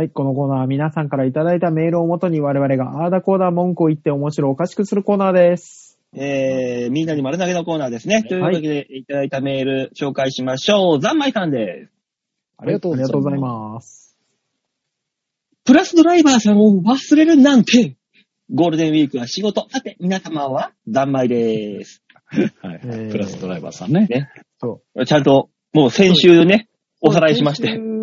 [0.00, 5.98] はい、このコーナーは皆さんからいただいたメールをもとに我々があーだこーだ文句を言って面白おかしくするコーナーです。
[6.14, 8.22] えー、みんなに丸投げのコーナーですね。
[8.22, 11.00] というわけで、いただいたメール紹介しましょう。
[11.02, 11.92] ざんまいさんです。
[12.56, 13.10] ありがとうございます。
[13.10, 14.18] ありがとうございます。
[15.66, 17.98] プラスドライバーさんを忘れるなんて
[18.50, 19.68] ゴールデンウィークは仕事。
[19.68, 22.02] さて、皆様は、ざんまいです。
[22.62, 24.08] はい、えープラスドライバーさんね。
[24.58, 26.70] そちゃんと、もう先週ね、
[27.02, 27.99] おさらいしまして。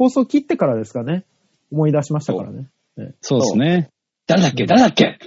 [0.00, 1.26] 放送切ってからですかね。
[1.70, 2.70] 思い出しましたからね。
[3.20, 3.90] そうですね。
[4.26, 4.64] 誰だっけ？
[4.64, 5.18] 誰だっけ？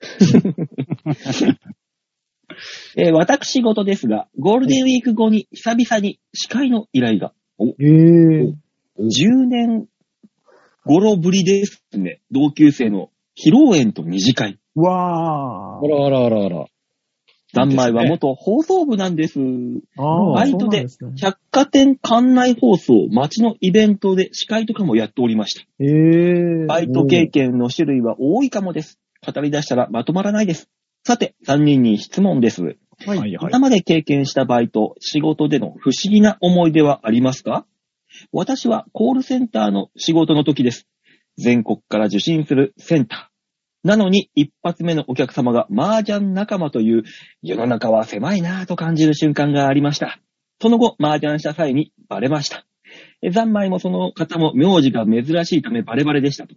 [2.96, 8.54] えー私事ですが、ゴールデンウィーク後に久々に司会の依頼が、おええ
[9.00, 9.88] 10年
[10.84, 12.20] 頃ぶりですね。
[12.30, 14.60] 同級生の披露宴と二次会。
[14.76, 16.66] うわあらあらあらあら。
[17.52, 19.38] 三枚は元放送部なんです。
[19.96, 20.86] バイトで。
[21.16, 25.62] 百貨店館内放送、街のイベントで司会とかもやっておりました。
[25.80, 25.86] え
[26.62, 28.98] えバイト経験の種類は多いかもです。
[29.26, 30.70] 語り出したらまとまらないです。
[31.04, 32.62] さて、3人に質問です。
[32.62, 32.76] はい。
[33.06, 33.58] はいはい今。
[33.58, 37.66] まで経験したバイト、仕事での不思議な思い出はありますか？
[38.32, 40.86] 私はコールセンターの仕事の時です。
[41.38, 43.29] 全国から受信するセンター。
[43.82, 47.02] なのに一発目のお客様が麻雀仲間という
[47.42, 50.20] 世の中は狭いなぁと感じる瞬間がありました。
[50.60, 52.66] その後、麻雀した際にバレました。
[53.22, 56.54] え残米もその方も名字が珍しいためバレバレでしたと。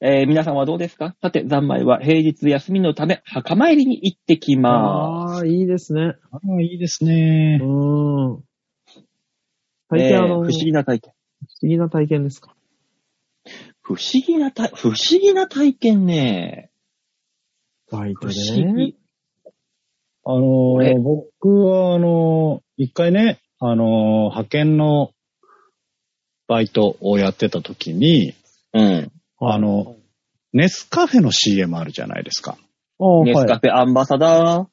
[0.00, 1.14] えー皆さんはどうですか？
[1.22, 5.38] さて、残米は平日休みのため墓参りに行ってきます。
[5.38, 6.14] ああ、いいですね。
[6.32, 7.64] ああ、いいですねう。
[7.64, 8.42] ーん。
[9.90, 11.12] 最近あの、えー不思議な体験。
[11.42, 12.54] 不思議な体験ですか？
[13.86, 16.70] 不思議な体、不思議な体験ね。
[17.86, 18.84] 不バイトで思ね。
[18.86, 18.96] 議。
[20.24, 23.86] あの俺ー、僕は、あのー、一回ね、あのー、
[24.24, 25.12] 派遣の
[26.48, 28.34] バイトをやってた時に、
[28.74, 29.12] うん。
[29.38, 29.94] あの、
[30.52, 32.58] ネスカフェの CM あるじゃないですか。
[32.98, 33.46] ああ、ネスはい。
[33.46, 34.66] カフェアンバサダー？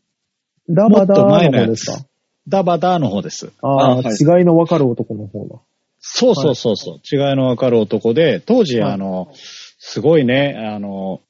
[0.69, 2.07] ラバダーもっと前のやつの方ですか。
[2.47, 3.51] ダバダーの方です。
[3.61, 5.59] ああ、あはい違いのわかる男の方だ。
[6.05, 8.93] そうそうそうそう、違いのわかる男で、当時、はい。
[8.93, 9.31] あの、
[9.79, 11.21] すごいね、あの、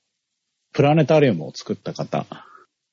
[0.73, 2.25] プラネタリウムを作った方。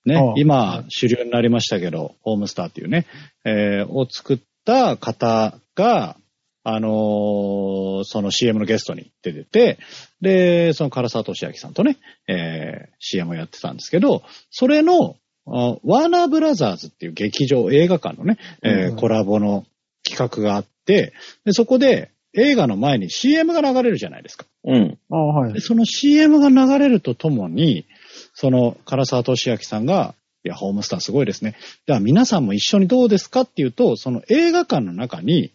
[0.05, 0.35] ね、ああ。
[0.37, 3.07] 今、主流になりましたけど、ホームスターっていうね、
[3.45, 6.17] えーを作った方が、
[6.65, 9.79] あのーその CM のゲストに出てて、
[10.21, 11.97] で、その唐沢俊明さんとね、
[12.29, 15.17] えー CM をやってたんですけど、それの、
[15.47, 18.97] あワーナーブラザーズっていう劇場、映画館のね、えーうん。
[18.97, 19.65] コラボの
[20.07, 21.13] 企画があって、
[21.45, 24.47] で、そこで映画の前に CM が流れるじゃないですか。
[24.65, 24.99] うん。
[25.11, 25.61] ああ、はいで。
[25.61, 27.87] その CM が流れるとともに、
[28.35, 30.15] その唐沢俊明さんが、
[30.45, 31.55] いや、ホームスターすごいですね。
[31.87, 35.53] では皆さんも一緒にどうですかっていうと、その映画館の中に、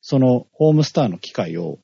[0.00, 1.78] そのホームスターの機械を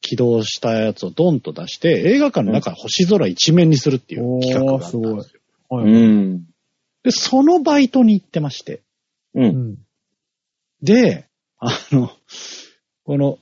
[0.00, 5.40] 起動したやつをドンと出して、映画館の中星空一面にするっていう企画があったんですよ。
[5.68, 5.92] はい。
[5.92, 6.44] うん。
[7.02, 8.82] で、そのバイトに行ってまして。
[9.34, 9.42] う。
[9.42, 9.76] うんん。
[10.82, 11.26] で、
[11.58, 12.10] あの、
[13.04, 13.38] この、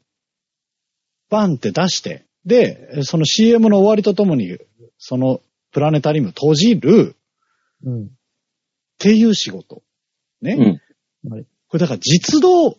[1.30, 4.58] バンって出して、で、その CM の終わりとともに、
[4.98, 5.40] その
[5.72, 7.16] プラネタリウム閉じる
[7.84, 8.04] うん。
[8.04, 8.08] っ
[8.98, 9.82] ていう仕事。
[10.42, 10.80] ね。
[11.22, 11.44] うん。
[11.68, 12.76] これだから実動、1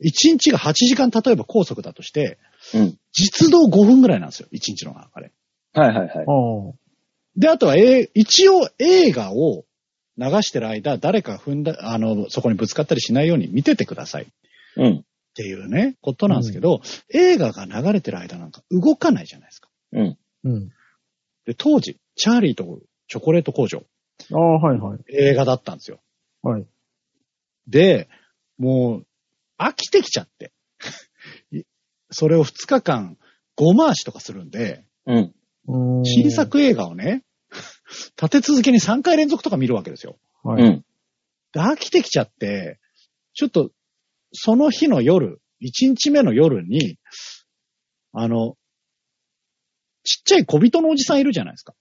[0.00, 2.38] 日が8時間例えば高速だとして、
[2.74, 2.98] うん。
[3.12, 4.48] 実動5分ぐらいなんですよ。
[4.52, 5.32] 1日の中で。
[5.72, 7.40] はいはいはい。
[7.40, 9.64] で、あとは、えー一応映画を
[10.18, 14.26] 流してる間、誰か踏んだ、あの、そこにぶつかったりしないように見ててくださいっ
[14.76, 15.04] うん。
[15.34, 16.80] ていうね、ことなんですけど、
[17.14, 19.68] 映画が流れてる間なんか動かないじゃないですか。
[19.92, 20.18] うん。
[20.44, 20.68] うん。
[21.46, 23.84] で、当時、チャーリーとチョコレート工場、
[24.32, 24.98] ああ、はいはい。
[25.08, 26.00] 映画だったんですよ。
[26.42, 26.66] はい。
[27.68, 28.08] で、
[28.58, 29.06] もう、
[29.62, 30.52] 飽きてきちゃって。
[31.52, 31.62] い
[32.10, 33.16] それを2日間、
[33.56, 35.34] 5回しとかするんで、うん
[36.04, 36.30] 新。
[36.30, 37.22] 作映画をね、
[38.20, 40.16] 立て続けに3回連続とか見るわけですよ。
[40.42, 40.62] はい。
[40.62, 40.84] うん。
[41.52, 42.78] で飽きてきちゃって、
[43.34, 43.70] ちょっと、
[44.32, 46.98] その日の夜、1日目の夜に、
[48.12, 48.56] あの、
[50.04, 51.74] ちっちゃい小人のおじさんいるじゃないですか。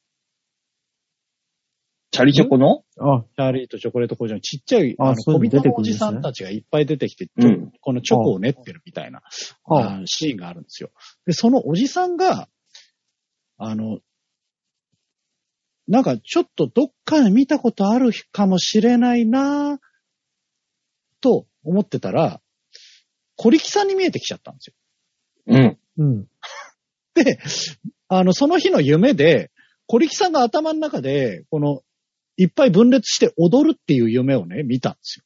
[2.12, 2.84] チャリチョコの？
[3.00, 9.22] あ、チャーリーとチョコレート工場のちっちゃい、あの、小人のおじさんたちがいっぱい出てきて、うんこのチョコを練ってるみたいな、
[9.64, 10.90] はあシーンがあるんですよ。
[11.26, 12.48] で、そのおじさんが、
[13.58, 14.00] あの、
[15.88, 19.78] なんかちょっとどっかで見たことあるかもしれないなぁ
[21.22, 22.42] と思ってたら、
[23.36, 24.74] 小力さんに見えてきちゃったんですよ。
[25.48, 25.78] うん。
[25.98, 26.28] うん。
[27.14, 27.40] で、
[28.08, 29.52] あの、その日の夢で、
[29.86, 31.82] 小力さんが頭の中で、この、
[32.36, 35.26] いっぱい分裂して踊るっていう夢をね、見たんですよ。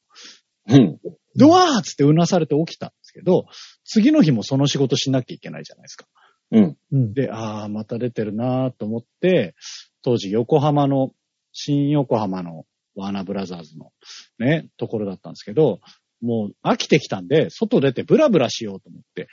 [0.68, 1.00] うん。
[1.36, 3.46] ドワーっつってうなされて起きたんですけど、
[3.84, 6.06] 次の日もその仕事しなきゃいけないじゃないですか。
[6.52, 6.76] うん。
[6.92, 7.14] うん。
[7.14, 9.54] で、ああ、また出てるなーと思って、
[10.02, 11.12] 当時横浜の、
[11.52, 13.92] 新横浜のワーナーブラザーズの
[14.38, 15.80] ね、ところだったんですけど、
[16.20, 19.28] もう飽きてきたんで、外出てブラブラしようと思って、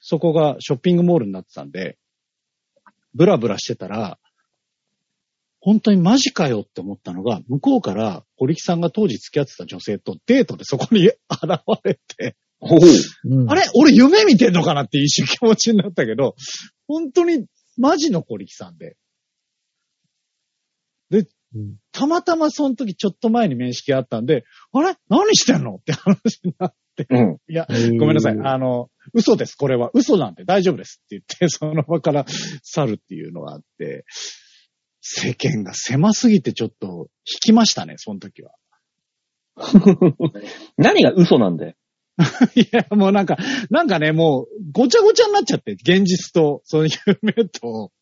[0.00, 1.98] そこがショッピングモールになってたんで、
[3.14, 4.18] ブラブラしてたら、
[5.60, 11.16] 本当にマジかよって思ったのが、向こうから、小力さんが当時付き合ってた女性とデートでそこに現
[11.84, 12.36] れて。
[13.48, 16.34] あれ俺夢見てんのかなって一瞬気持ちになったけど、
[16.86, 17.46] 本当に
[17.76, 18.96] マジの小力さんで。
[21.54, 24.96] でうん、たまたまその時ちょっと前に面識があったんで、あれ？
[25.08, 25.76] 何してんの？
[25.76, 27.06] って話になって。
[27.08, 27.38] うん。
[27.48, 27.66] いや、
[27.98, 28.38] ごめんなさい。
[28.42, 29.54] あの、嘘です。
[29.56, 32.26] これは嘘なんで大丈夫ですって言って、 その場から
[32.62, 34.04] 去るっていうのがあって、
[35.00, 38.52] 世間が狭すぎてちょっと引きましたね、その時は。
[40.76, 41.74] 何が嘘なんだよ。
[42.56, 43.36] いや、もうなんか、
[43.70, 47.92] なんかね、もう、ごちゃごちゃになっちゃって、現実と、その夢と、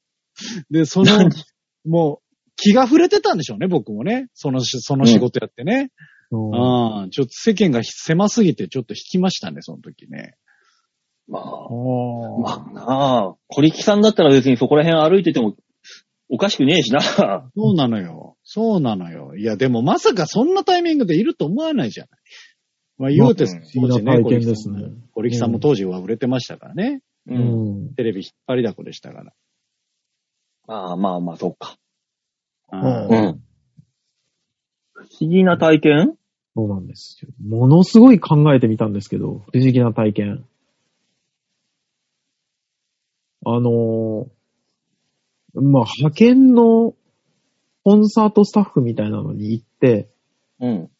[0.70, 1.28] で、その、
[1.84, 2.25] もう、
[2.56, 4.28] 気が触れてたんでしょうね、僕もね。
[4.34, 5.74] そのし、その仕事やってね。
[5.74, 10.34] うんああ、ちょっと世間が狭すぎて、ちょっと引きましたね、その時ね。
[11.28, 11.68] まあ、あ
[12.40, 15.56] まあなあ、小力さんだったら別にそこら辺歩いてても
[16.28, 17.00] おかしくねえしな。
[17.00, 18.36] そうなのよ。
[18.42, 19.36] そうなのよ。
[19.36, 22.20] いや、でもまさかそんなタイミングでいると思わないじゃない。
[22.98, 24.82] まあ、言うて、まあ不思議な体験ですね。
[25.12, 27.00] 小力さんも当時は売れてましたからね。
[27.26, 27.34] う。
[27.34, 27.94] うんん。
[27.94, 29.32] テレビ引っ張りだこでしたから。
[30.66, 31.76] まあまあまあ、そっか。
[32.68, 33.42] あうんーうん。
[34.92, 36.16] 不思議な体験？
[36.56, 37.30] そうなんですよ。
[37.46, 40.44] ものすごい考えてみたんですけど、不思議な体験。
[43.44, 46.94] あのーまあ、派遣の
[47.84, 50.08] コンサートスタッフみたいなのに行って、
[50.60, 50.90] うん。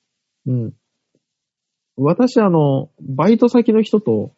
[0.46, 0.72] うん。
[1.96, 4.32] 私、あの、バイト先の人と、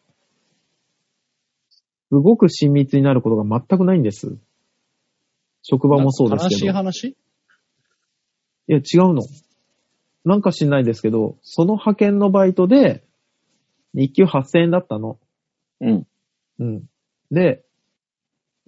[2.09, 4.37] すごく親密になることが全くないんです。
[5.61, 6.73] 職場もそうです悲しいけど。
[6.73, 7.07] 話？
[7.07, 7.15] い
[8.67, 9.23] や、違うの。
[10.25, 13.03] なんか知んないですけど、その派遣のバイトで、
[13.93, 15.17] 日給8000円だったの。
[15.81, 16.07] うん。
[16.59, 16.83] うん。
[17.31, 17.65] で、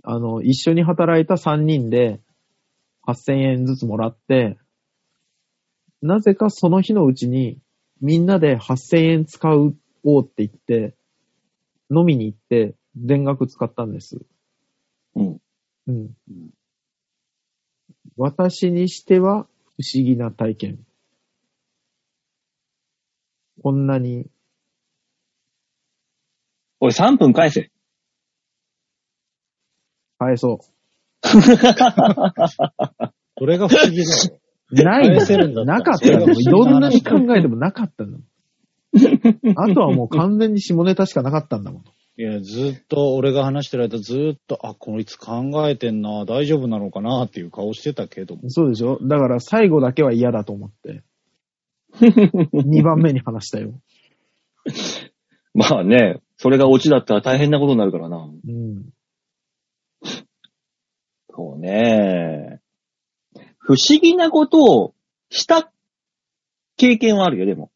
[0.04, 2.20] あの、一緒に働いた3人で、
[3.08, 4.58] 8000円ずつもらって、
[6.02, 7.60] なぜかその日のうちに、
[8.02, 10.96] みんなで8000円使うおうって言って、
[11.92, 14.18] 飲みに行って、全額使ったんです。
[15.16, 15.42] うん。
[15.88, 16.10] うん。
[18.18, 19.48] 私にしては
[19.78, 20.80] 不思議な体験。
[23.64, 24.28] こんなに、
[26.80, 27.72] おい、3分返せ。
[30.18, 30.60] 返そ
[31.24, 31.30] そ
[33.46, 34.40] れが不思議だよ。
[34.72, 34.76] う。
[34.84, 35.64] ない返せるんだの。
[35.64, 36.12] ったらなかったの。
[36.12, 38.20] それが不思議な話どんなに考えてもなかったの。
[39.56, 41.84] あとはもう完全に下ネタしかなかったんだもん。
[42.22, 48.44] いや、ずっと、俺が話してる間ずっと、あ、こいつ考えてんな、大丈夫なのかなっていう顔してたけども。
[48.52, 49.00] そうでしょ？
[49.02, 51.02] だから最後だけは嫌だと思って。
[52.00, 53.74] 2番目に話したよ。
[55.56, 58.18] まあね、それがオチだったら大変なことになるからな。
[58.18, 58.94] うん。
[61.32, 62.62] そうね。
[63.58, 64.94] 不思議なことを
[65.32, 65.72] した
[66.78, 67.72] 経験はあるよ、でも。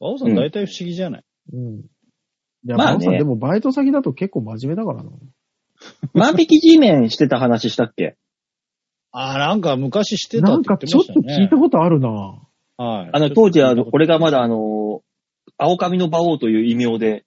[0.00, 1.84] 青さうんん大体不思議じゃない、うん。
[2.66, 5.10] いや、まあねでもバイト先だと結構真面目だからな。
[6.14, 8.16] 万引き G メンしてた話したっけ？
[9.12, 11.44] あー、なんか昔してたなんって言ってかちょっとましたね。
[11.44, 12.08] 聞いたことあるな。
[12.78, 13.10] はい。
[13.12, 15.02] あの、当時、あの、俺が、がまだあの、
[15.56, 17.24] 青髪の馬王という異名で、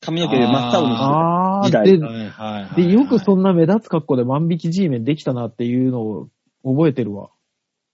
[0.00, 2.28] 髪の毛真っ青にしてあー、時代で、はいはい
[2.64, 6.28] はい、で、よくそんな目立つ格好で万引き G メンできたなっていうのを
[6.64, 7.30] 覚えてるわ。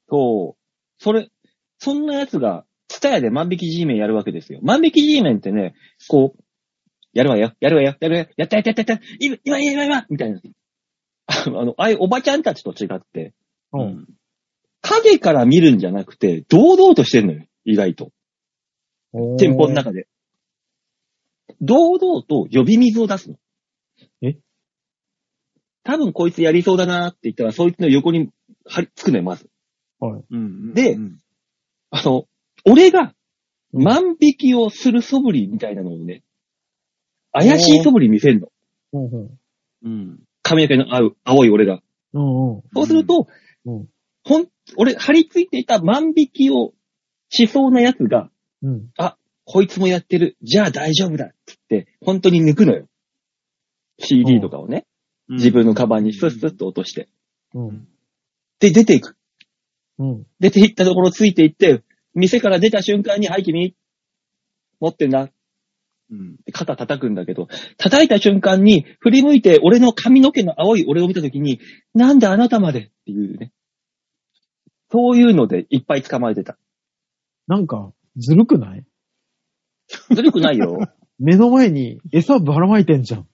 [0.08, 0.62] そう。
[0.98, 1.28] それ、
[1.78, 4.58] そんな奴が、ツタヤで万引き G メンやるわけですよ。
[4.64, 5.74] 万引き G メンってね、
[6.08, 6.42] こう、
[7.12, 10.40] やるわよ、やるわよ、やるわよ、やったやったやったやった、今、今、今、今、みたいな。
[11.28, 13.34] あの、ああいうおばちゃんたちと違って、
[13.72, 13.78] う。
[13.78, 14.08] うんん。
[14.82, 18.12] 影から見るんじゃなくて、堂々としてんのよ、意外と。
[19.38, 20.06] 店舗の中で。
[21.60, 23.36] 堂々と呼び水を出すの。
[24.22, 24.38] え？
[25.82, 28.30] 多分こいつやりそうだなって言ったら、そいつの横に
[28.66, 29.50] 張り付くのよ、まず。
[30.00, 31.20] うんでうん
[31.90, 32.26] あの、
[32.64, 33.14] 俺が
[33.72, 36.22] 万引きをする素振りみたいなのをね、
[37.32, 38.48] 怪しい素振り見せんの。
[38.92, 39.38] うんうん。
[39.84, 40.20] うん。
[40.42, 41.80] 髪の毛の合う、青い俺が。
[42.12, 42.62] うんうん。
[42.74, 43.26] そうすると、
[43.64, 43.86] うん
[44.24, 46.74] ほん、俺、張り付いていた万引きを
[47.30, 48.30] しそうな奴が、
[48.62, 48.90] うん。
[49.44, 50.36] こいつもやってる。
[50.42, 51.34] じゃあ大丈夫だって
[51.70, 52.86] 言って、本当に抜くのよ。
[53.98, 54.86] CD とかをね、
[55.28, 57.08] 自分のカバンにスッスッと落として。
[57.54, 57.88] うん。
[58.60, 59.16] で、出ていく。
[59.98, 60.26] うん。
[60.38, 61.82] 出て行ったところついて行って、
[62.14, 63.74] 店から出た瞬間に、はい、君、
[64.80, 65.30] 持ってんな。
[66.10, 66.36] うん。
[66.52, 67.48] 肩叩くんだけど、
[67.78, 71.60] 叩いた瞬間に、振り向いて、俺の髪の毛の青い俺を見たときに、
[71.94, 72.80] なんであなたまで？
[72.80, 73.52] っていうね。
[74.90, 76.58] そういうのでいっぱい捕まえてた。
[77.46, 78.84] なんか、ずるくない？
[80.14, 80.78] ずるくないよ。
[81.18, 83.28] 目の前に餌ばらまいてんじゃん。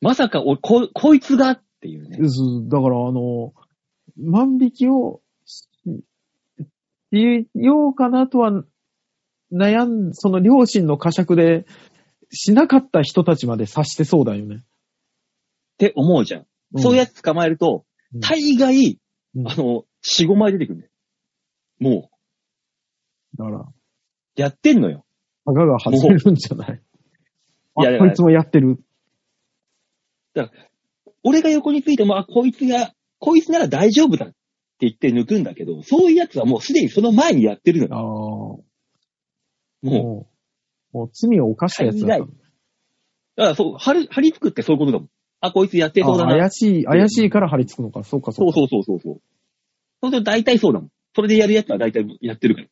[0.00, 1.50] まさか、おこ、こいつが？
[1.50, 2.18] っていうね。
[2.20, 3.54] うだから、あの、
[4.16, 5.68] 万引きをし
[7.12, 8.64] しようかなとは
[9.52, 11.66] 悩ん、その両親の呵責で
[12.32, 14.56] しなかった人たちまで察してそうだよね。
[14.56, 14.58] っ
[15.78, 16.46] て思うじゃん。
[16.76, 17.84] そういうやつ捕まえると、
[18.14, 18.98] うん大概、
[19.36, 20.90] うんあの、4、5枚出てくるんだよ。
[21.78, 22.10] も
[23.38, 23.66] だから、う、
[24.34, 25.04] やってんのよ。
[25.46, 26.82] タガが外れるんじゃない？
[27.76, 28.78] あいやいやこいつもやってる。
[31.22, 34.36] 俺が横についても、あ、こいつが、こいつなら大丈夫だって
[34.80, 38.69] 言って抜くんだけど、そういうやつはもうすでにその前にやってるのああ。
[39.82, 39.90] よ。
[39.90, 40.28] もも
[40.92, 42.32] う、う、もう罪を犯したやつだったんだ。
[43.36, 45.08] だからそう、張り、張り付くってそういうことだもん。
[45.40, 46.38] あ、こいつやってそうだあな。
[46.38, 48.04] 怪しい、怪しいから張り付くのか。
[48.04, 49.20] そうか、そううそうそうそうそう。
[50.02, 50.90] そうすると大体そうだもん。
[51.14, 52.66] それでやるやつは大体やってるから。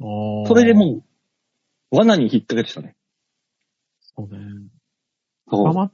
[0.00, 1.04] あーそれでも
[1.92, 2.96] う、罠に引っ掛けてたね。
[4.00, 4.38] そうね。
[5.48, 5.66] そう。
[5.66, 5.90] 捕ま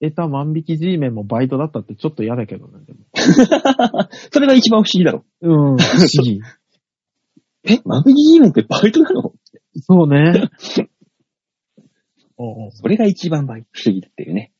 [0.00, 2.84] えた万引き G メンもバイトだったってちょっと嫌だけどね。
[2.84, 3.00] でも
[4.32, 5.24] それが一番不思議だろ。
[5.40, 6.40] うん、不思議。
[7.64, 9.34] え、万引き G メンってバイトなの？
[9.82, 10.50] そうね。
[12.36, 14.52] おうおうそれが一番バイ不思議だっていうね。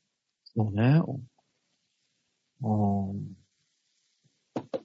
[0.44, 1.01] そうね。
[2.61, 3.14] おあ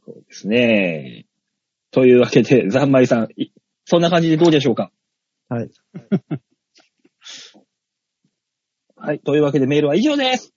[0.05, 1.25] そうですね。
[1.91, 3.51] というわけで、ざんまいさん、い
[3.85, 4.91] そんな感じでどうでしょうか？
[5.49, 5.71] はい。
[8.95, 9.19] はい。
[9.19, 10.53] というわけでメールは以上です。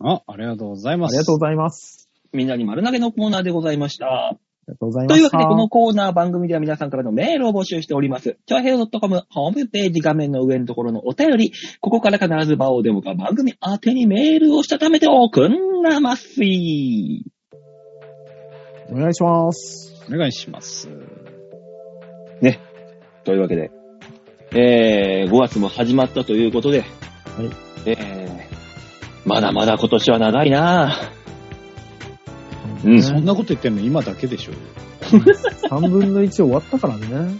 [0.00, 1.12] あ、ありがとうございます。
[1.12, 2.08] ありがとうございます。
[2.32, 4.38] みんなに丸投げのコーナーでございました。
[4.68, 5.14] ありがとうございました。
[5.14, 8.38] というわけで、このコーナー番組では皆さんからのメールを募集しております。
[8.46, 17.24] ちょへよ .com ホームページ画面の上のところのお便り、ここから必ず場をデモか番組宛てにメールをしたためておくんなますい。
[18.90, 19.94] お願いします。
[20.08, 20.88] お願いします。
[23.26, 23.72] というわけで、
[24.52, 26.88] えー、5月も始まったということで、はい。
[27.86, 31.25] えー、まだまだ今年は長いなぁ。
[32.90, 34.52] うんそんなこと言ってんの今だけでしょ。
[35.70, 37.34] 3分の1終わったからね。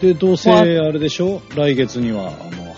[0.00, 1.40] で、どうせあれでしょ？
[1.54, 2.32] 来月にはもう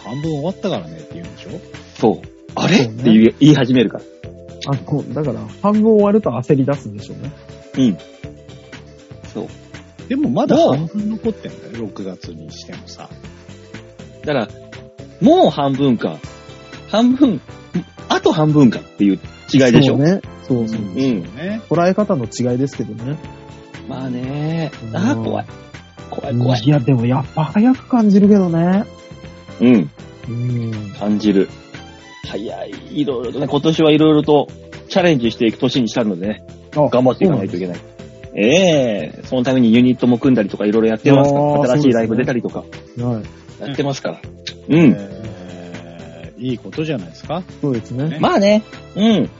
[0.04, 1.50] 半分終わったからねって言うんでしょ？
[1.96, 2.20] そう。
[2.54, 4.04] あれ、ねって言い言い始めるから。
[4.72, 7.32] あこうだから、半分終わると焦り出すんでしょうね。
[7.78, 7.98] うん。
[9.32, 9.48] そう。
[10.08, 13.08] でもまだ半分残ってんだよ、6月にしてもさ。
[14.24, 14.48] だから、
[15.20, 16.18] もう半分か。
[16.88, 17.40] 半分、
[18.08, 19.18] あと半分かっていう
[19.52, 19.96] 違いでしょ？
[19.96, 20.20] そうね。
[20.48, 20.80] そうそう。
[20.80, 21.22] うん。
[21.36, 21.60] ね。
[21.68, 23.18] 捉え方の違いですけどね。
[23.88, 25.46] まあねうんああ、怖い。
[26.10, 26.62] 怖い怖い。
[26.62, 28.84] いや、でもやっぱ早く感じるけどね。
[29.60, 29.90] うん。
[30.28, 30.90] うん。
[30.98, 31.48] 感じる。
[32.26, 32.72] 早い。
[32.90, 34.48] いろいろとね、今年はいろいろと
[34.88, 37.78] チャレンジしていく年にしたのでね、頑張っていかないといけない。
[38.34, 43.22] ええそのためにユニットも組んだりとかいろいろやってますから、新しいライブ出たりとかは
[43.60, 43.62] い。
[43.66, 44.20] やってますから。
[44.68, 44.94] うん。
[44.96, 45.18] えー
[46.38, 48.18] いいことじゃないですかそうですね。
[48.20, 48.62] まあね、
[48.94, 49.30] うん。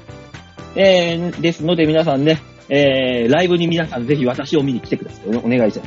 [0.75, 5.37] えー、ですので皆さんね、えー、ライブに皆さんぜひ私を見に来てください。
[5.37, 5.85] おお願いしま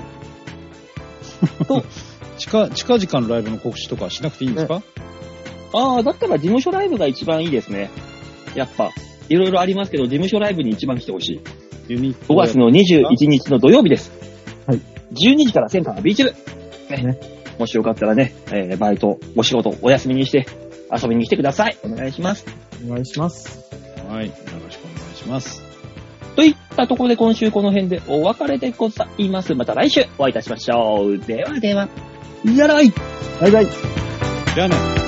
[1.83, 2.11] す。
[2.37, 4.81] 近、近々のライブの告知とかしなくていいんですか？
[5.73, 7.89] ああ、だったら事務所ライブが一番いいですね。
[8.55, 8.91] やっぱ、
[9.29, 11.39] いろいろありますけど、事務所ライブに一番来てほしい。
[11.87, 14.11] ユニット5月の21日の土曜日です。
[14.67, 14.79] はい。
[15.13, 16.33] 12時からセンターのビーチ部。
[16.89, 16.97] ね。
[17.03, 17.19] ね
[17.59, 20.45] もしよかったらね、えーバイト、お仕事、お休みにして
[20.91, 21.77] 遊びに来てください。
[21.83, 22.45] お願いします。
[22.85, 23.59] お願いします。
[24.09, 24.31] はい
[25.21, 25.61] します。
[26.35, 29.53] といったところで今週この辺でお別れでございます。
[29.55, 31.17] また来週お会いいたしましょう。
[31.17, 31.89] ではでは、
[32.45, 32.91] やらい
[33.39, 33.67] バイバイ。
[34.55, 35.00] じゃあね。